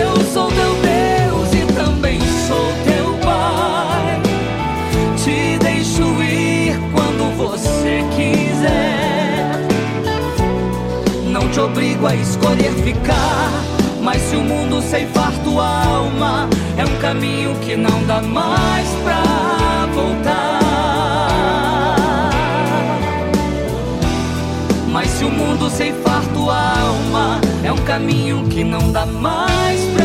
Eu 0.00 0.24
sou 0.32 0.48
teu 0.48 0.74
Deus 0.76 1.52
e 1.52 1.72
também 1.74 2.18
sou 2.48 2.72
teu 2.82 3.12
Pai. 3.22 4.22
Te 5.22 5.58
deixo 5.62 6.02
ir 6.22 6.74
quando 6.94 7.36
você 7.36 8.02
quiser. 8.16 9.60
Não 11.30 11.46
te 11.50 11.60
obrigo 11.60 12.06
a 12.06 12.14
escolher 12.14 12.72
ficar. 12.82 13.50
Mas 14.00 14.22
se 14.22 14.34
o 14.34 14.40
mundo 14.40 14.80
ceifar 14.80 15.30
tua 15.44 15.84
alma, 15.84 16.48
é 16.76 16.84
um 16.84 17.00
caminho 17.00 17.54
que 17.60 17.76
não 17.76 18.02
dá 18.04 18.20
mais 18.22 18.88
pra 19.04 19.41
se 25.22 25.24
o 25.24 25.30
mundo 25.30 25.70
ceifar 25.70 26.20
tua 26.34 26.80
alma, 26.80 27.40
é 27.62 27.70
um 27.70 27.78
caminho 27.84 28.44
que 28.48 28.64
não 28.64 28.90
dá 28.90 29.06
mais 29.06 29.80
pra 29.94 30.01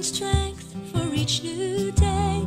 find 0.00 0.04
strength 0.04 0.74
for 0.92 1.14
each 1.14 1.42
new 1.42 1.92
day. 1.92 2.39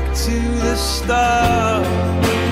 back 0.00 0.12
to 0.12 0.32
the 0.58 0.74
start. 0.74 2.43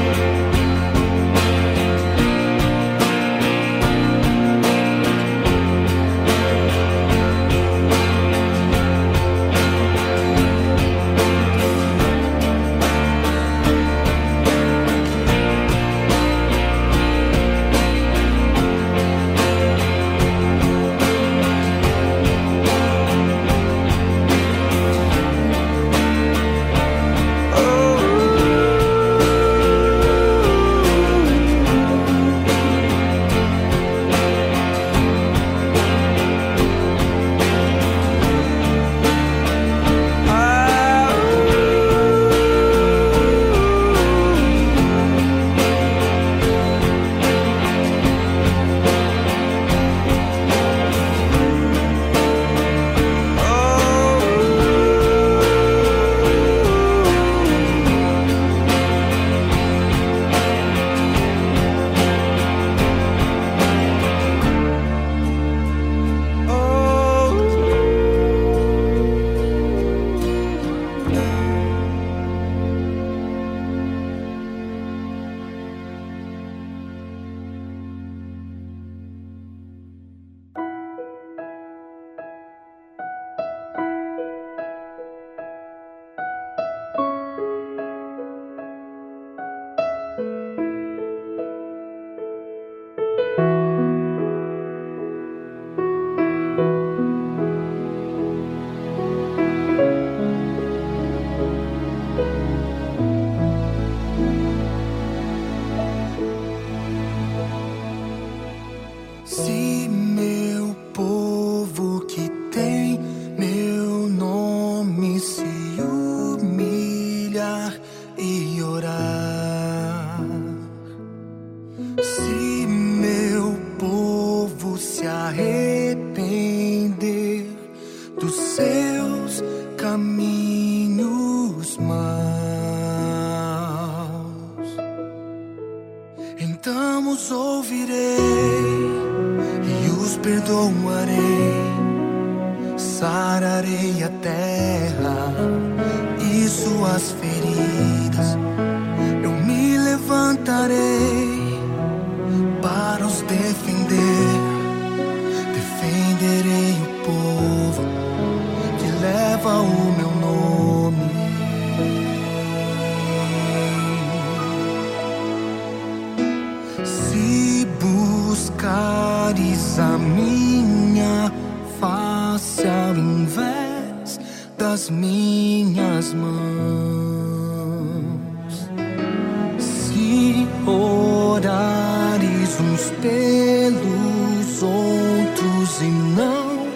pelos 183.63 184.61
outros 184.61 185.81
e 185.81 185.91
não 186.17 186.67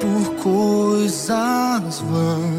por 0.00 0.34
coisas 0.42 2.00
vãs. 2.00 2.53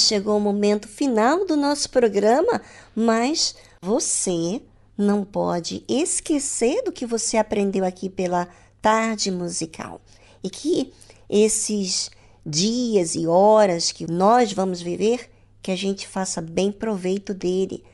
Chegou 0.00 0.36
o 0.36 0.40
momento 0.40 0.88
final 0.88 1.46
do 1.46 1.56
nosso 1.56 1.90
programa, 1.90 2.60
mas 2.94 3.54
você 3.80 4.62
não 4.96 5.24
pode 5.24 5.84
esquecer 5.88 6.82
do 6.82 6.92
que 6.92 7.06
você 7.06 7.36
aprendeu 7.36 7.84
aqui 7.84 8.08
pela 8.08 8.48
tarde 8.82 9.30
musical. 9.30 10.00
E 10.42 10.50
que 10.50 10.92
esses 11.28 12.10
dias 12.44 13.14
e 13.14 13.26
horas 13.26 13.92
que 13.92 14.10
nós 14.10 14.52
vamos 14.52 14.80
viver, 14.80 15.30
que 15.62 15.70
a 15.70 15.76
gente 15.76 16.08
faça 16.08 16.40
bem 16.40 16.72
proveito 16.72 17.34
dele, 17.34 17.84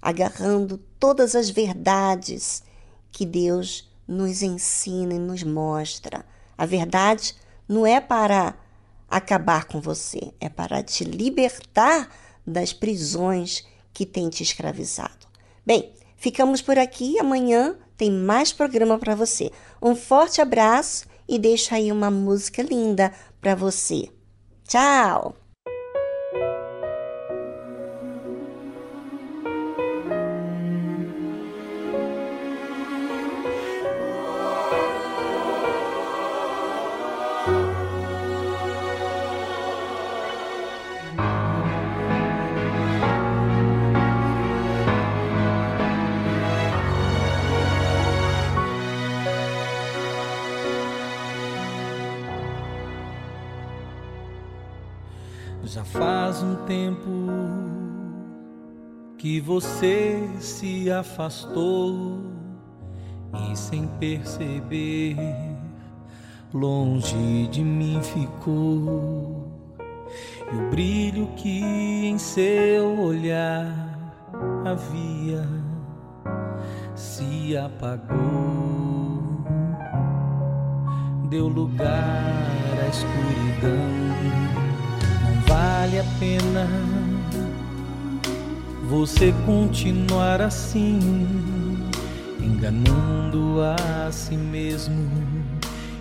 agarrando 0.00 0.78
todas 0.98 1.34
as 1.34 1.50
verdades 1.50 2.62
que 3.10 3.26
Deus 3.26 3.90
nos 4.06 4.42
ensina 4.42 5.14
e 5.14 5.18
nos 5.18 5.42
mostra. 5.42 6.24
A 6.56 6.64
verdade 6.64 7.34
não 7.68 7.86
é 7.86 8.00
para 8.00 8.54
acabar 9.08 9.66
com 9.66 9.80
você, 9.80 10.32
é 10.40 10.48
para 10.48 10.82
te 10.82 11.04
libertar 11.04 12.08
das 12.46 12.72
prisões 12.72 13.64
que 13.92 14.04
tem 14.04 14.28
te 14.28 14.42
escravizado. 14.42 15.26
Bem, 15.64 15.92
ficamos 16.16 16.60
por 16.62 16.78
aqui. 16.78 17.18
Amanhã 17.18 17.76
tem 17.96 18.10
mais 18.10 18.52
programa 18.52 18.98
para 18.98 19.14
você. 19.14 19.50
Um 19.80 19.96
forte 19.96 20.40
abraço 20.40 21.06
e 21.28 21.38
deixa 21.38 21.76
aí 21.76 21.90
uma 21.90 22.10
música 22.10 22.62
linda 22.62 23.12
para 23.40 23.54
você. 23.54 24.10
Tchau! 24.68 25.34
Tempo 56.96 57.36
que 59.18 59.40
você 59.40 60.28
se 60.40 60.90
afastou 60.90 62.20
e 63.50 63.56
sem 63.56 63.86
perceber 63.98 65.16
longe 66.52 67.48
de 67.48 67.62
mim 67.62 68.00
ficou. 68.02 69.52
E 70.52 70.56
o 70.56 70.70
brilho 70.70 71.26
que 71.36 71.60
em 72.06 72.18
seu 72.18 73.00
olhar 73.00 73.72
havia 74.64 75.46
se 76.94 77.56
apagou, 77.56 79.44
deu 81.28 81.48
lugar 81.48 81.92
à 82.84 82.88
escuridão 82.88 84.65
vale 85.46 85.98
a 85.98 86.04
pena 86.18 86.68
você 88.88 89.34
continuar 89.44 90.40
assim, 90.40 90.98
enganando 92.40 93.60
a 93.62 94.12
si 94.12 94.36
mesmo 94.36 95.10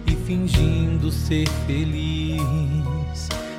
e 0.05 0.11
fingindo 0.11 1.11
ser 1.11 1.47
feliz, 1.65 2.39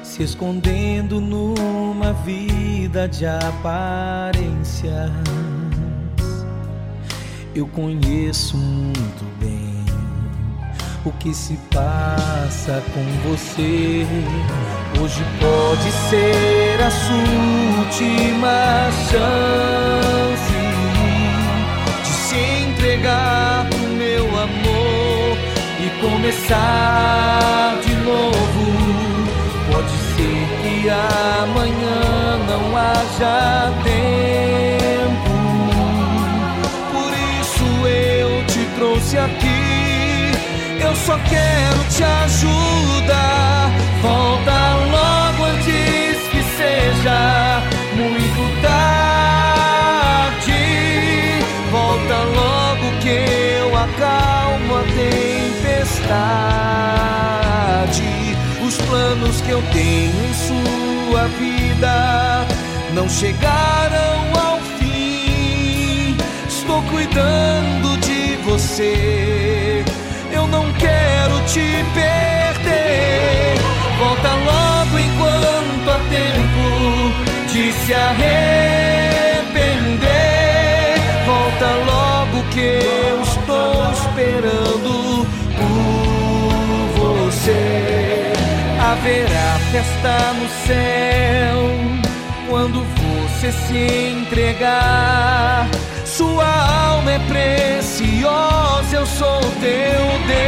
se 0.05 0.23
escondendo 0.23 1.21
numa 1.21 2.13
vida 2.13 3.09
de 3.09 3.27
aparências. 3.27 5.11
Eu 7.55 7.67
conheço 7.67 8.57
muito 8.57 9.25
bem 9.41 9.85
o 11.05 11.13
que 11.13 11.33
se 11.35 11.57
passa 11.73 12.83
com 12.93 13.29
você. 13.29 14.07
Hoje 14.99 15.23
pode 15.41 15.93
ser 16.09 16.81
a 16.83 16.91
sua 16.91 17.17
última 17.81 18.91
chance 19.11 20.53
de 22.03 22.09
se 22.09 22.37
entregar 22.65 23.67
pro 23.69 23.89
meu 23.91 24.25
amor 24.25 25.39
e 25.79 25.91
começar 26.01 27.79
de 27.85 27.95
novo. 27.97 28.37
Pode 29.71 29.97
ser 30.17 30.47
que 30.63 30.89
amanhã 30.89 32.39
não 32.49 32.77
haja 32.77 33.73
tempo. 33.85 35.35
Por 36.91 37.13
isso 37.41 37.87
eu 37.87 38.47
te 38.47 38.65
trouxe 38.77 39.19
aqui 39.19 39.66
só 41.17 41.23
quero 41.29 41.85
te 41.89 42.05
ajudar. 42.05 43.71
Volta 44.03 44.75
logo 44.91 45.45
antes 45.45 46.19
que 46.29 46.43
seja 46.57 47.63
muito 47.95 48.43
tarde. 48.63 48.83
Volta 51.71 52.17
logo 52.35 52.91
que 53.01 53.17
eu 53.61 53.69
acalmo 53.77 54.77
a 54.77 54.83
tempestade. 55.63 56.07
Os 58.67 58.77
planos 58.77 59.41
que 59.41 59.51
eu 59.51 59.63
tenho 59.73 60.25
em 60.25 60.35
sua 60.35 61.29
vida 61.39 62.47
não 62.95 63.09
chegaram 63.09 64.33
ao 64.39 64.61
fim. 64.79 66.17
Estou 66.49 66.83
cuidando 66.83 67.97
de 67.99 68.37
você 68.45 69.85
eu 70.47 70.49
não 70.49 70.73
quero 70.75 71.41
te 71.47 71.85
perder. 71.95 73.55
Volta 73.99 74.29
logo 74.29 74.99
enquanto 74.99 75.91
há 75.91 75.99
tempo 76.11 76.67
de 77.53 77.73
se 77.73 77.95
arrepender. 77.95 78.27
Volta 81.27 81.67
logo 81.87 82.43
que 82.51 82.61
eu 82.61 83.23
estou 83.23 83.93
esperando 83.93 85.27
por 85.57 86.53
você. 87.01 88.33
Haverá 88.81 89.59
festa 89.73 90.33
no 90.35 90.49
céu 90.67 91.59
quando 92.49 92.79
você 92.85 93.51
se 93.53 93.79
entregar 94.13 95.69
sua 96.17 96.47
alma 96.47 97.13
é 97.13 97.19
preciosa, 97.19 98.97
eu 98.97 99.05
sou 99.07 99.41
teu 99.61 100.07
Deus. 100.27 100.47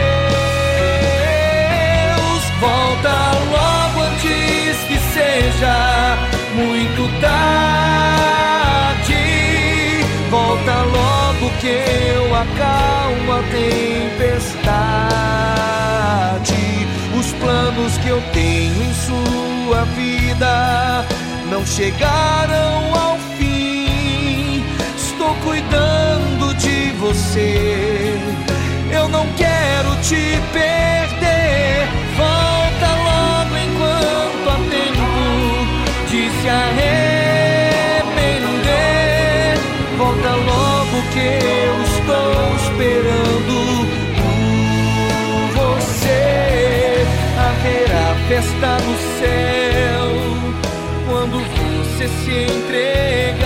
Volta 2.59 3.15
logo 3.51 4.01
antes 4.01 4.79
que 4.89 4.99
seja 5.13 6.17
muito 6.55 7.07
tarde. 7.21 7.53
Volta 10.31 10.75
logo 10.85 11.51
que 11.61 11.69
eu 12.15 12.35
acalmo 12.35 13.33
a 13.33 13.43
tempestade. 13.53 14.49
Os 17.15 17.33
planos 17.35 17.99
que 17.99 18.09
eu 18.09 18.23
tenho 18.33 18.83
em 18.83 18.95
sua 18.95 19.85
vida 19.85 21.05
não 21.51 21.67
chegaram 21.67 22.95
ao 22.95 23.28
estou 25.29 25.35
cuidando 25.45 26.55
de 26.55 26.93
você. 26.93 28.15
Eu 28.91 29.09
não 29.09 29.27
quero 29.37 29.95
te 30.03 30.39
perder. 30.53 31.87
Volta 32.17 32.89
logo 33.09 33.57
enquanto 33.57 34.49
há 34.49 34.57
tempo 34.71 35.13
de 36.09 36.31
se 36.41 36.49
arrepender. 36.49 36.89
Volta 39.99 40.31
logo 40.31 41.03
que 41.13 41.21
eu 41.21 41.83
estou 41.83 42.57
esperando 42.63 43.57
por 44.17 45.63
você. 45.63 46.23
Haverá 47.39 48.07
festa 48.29 48.71
no 48.85 48.95
céu 49.19 50.09
quando 51.07 51.37
você 51.41 52.07
se 52.09 52.33
entregar 52.55 53.38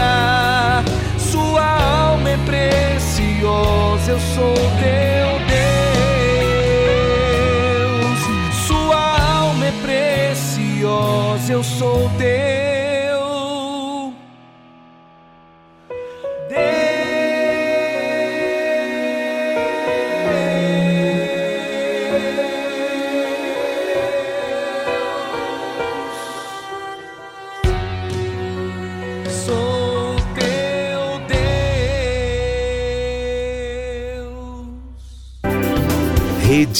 alma 2.43 2.45
preciosa, 2.45 4.13
eu 4.13 4.21
sou 4.21 4.55
teu 4.55 5.42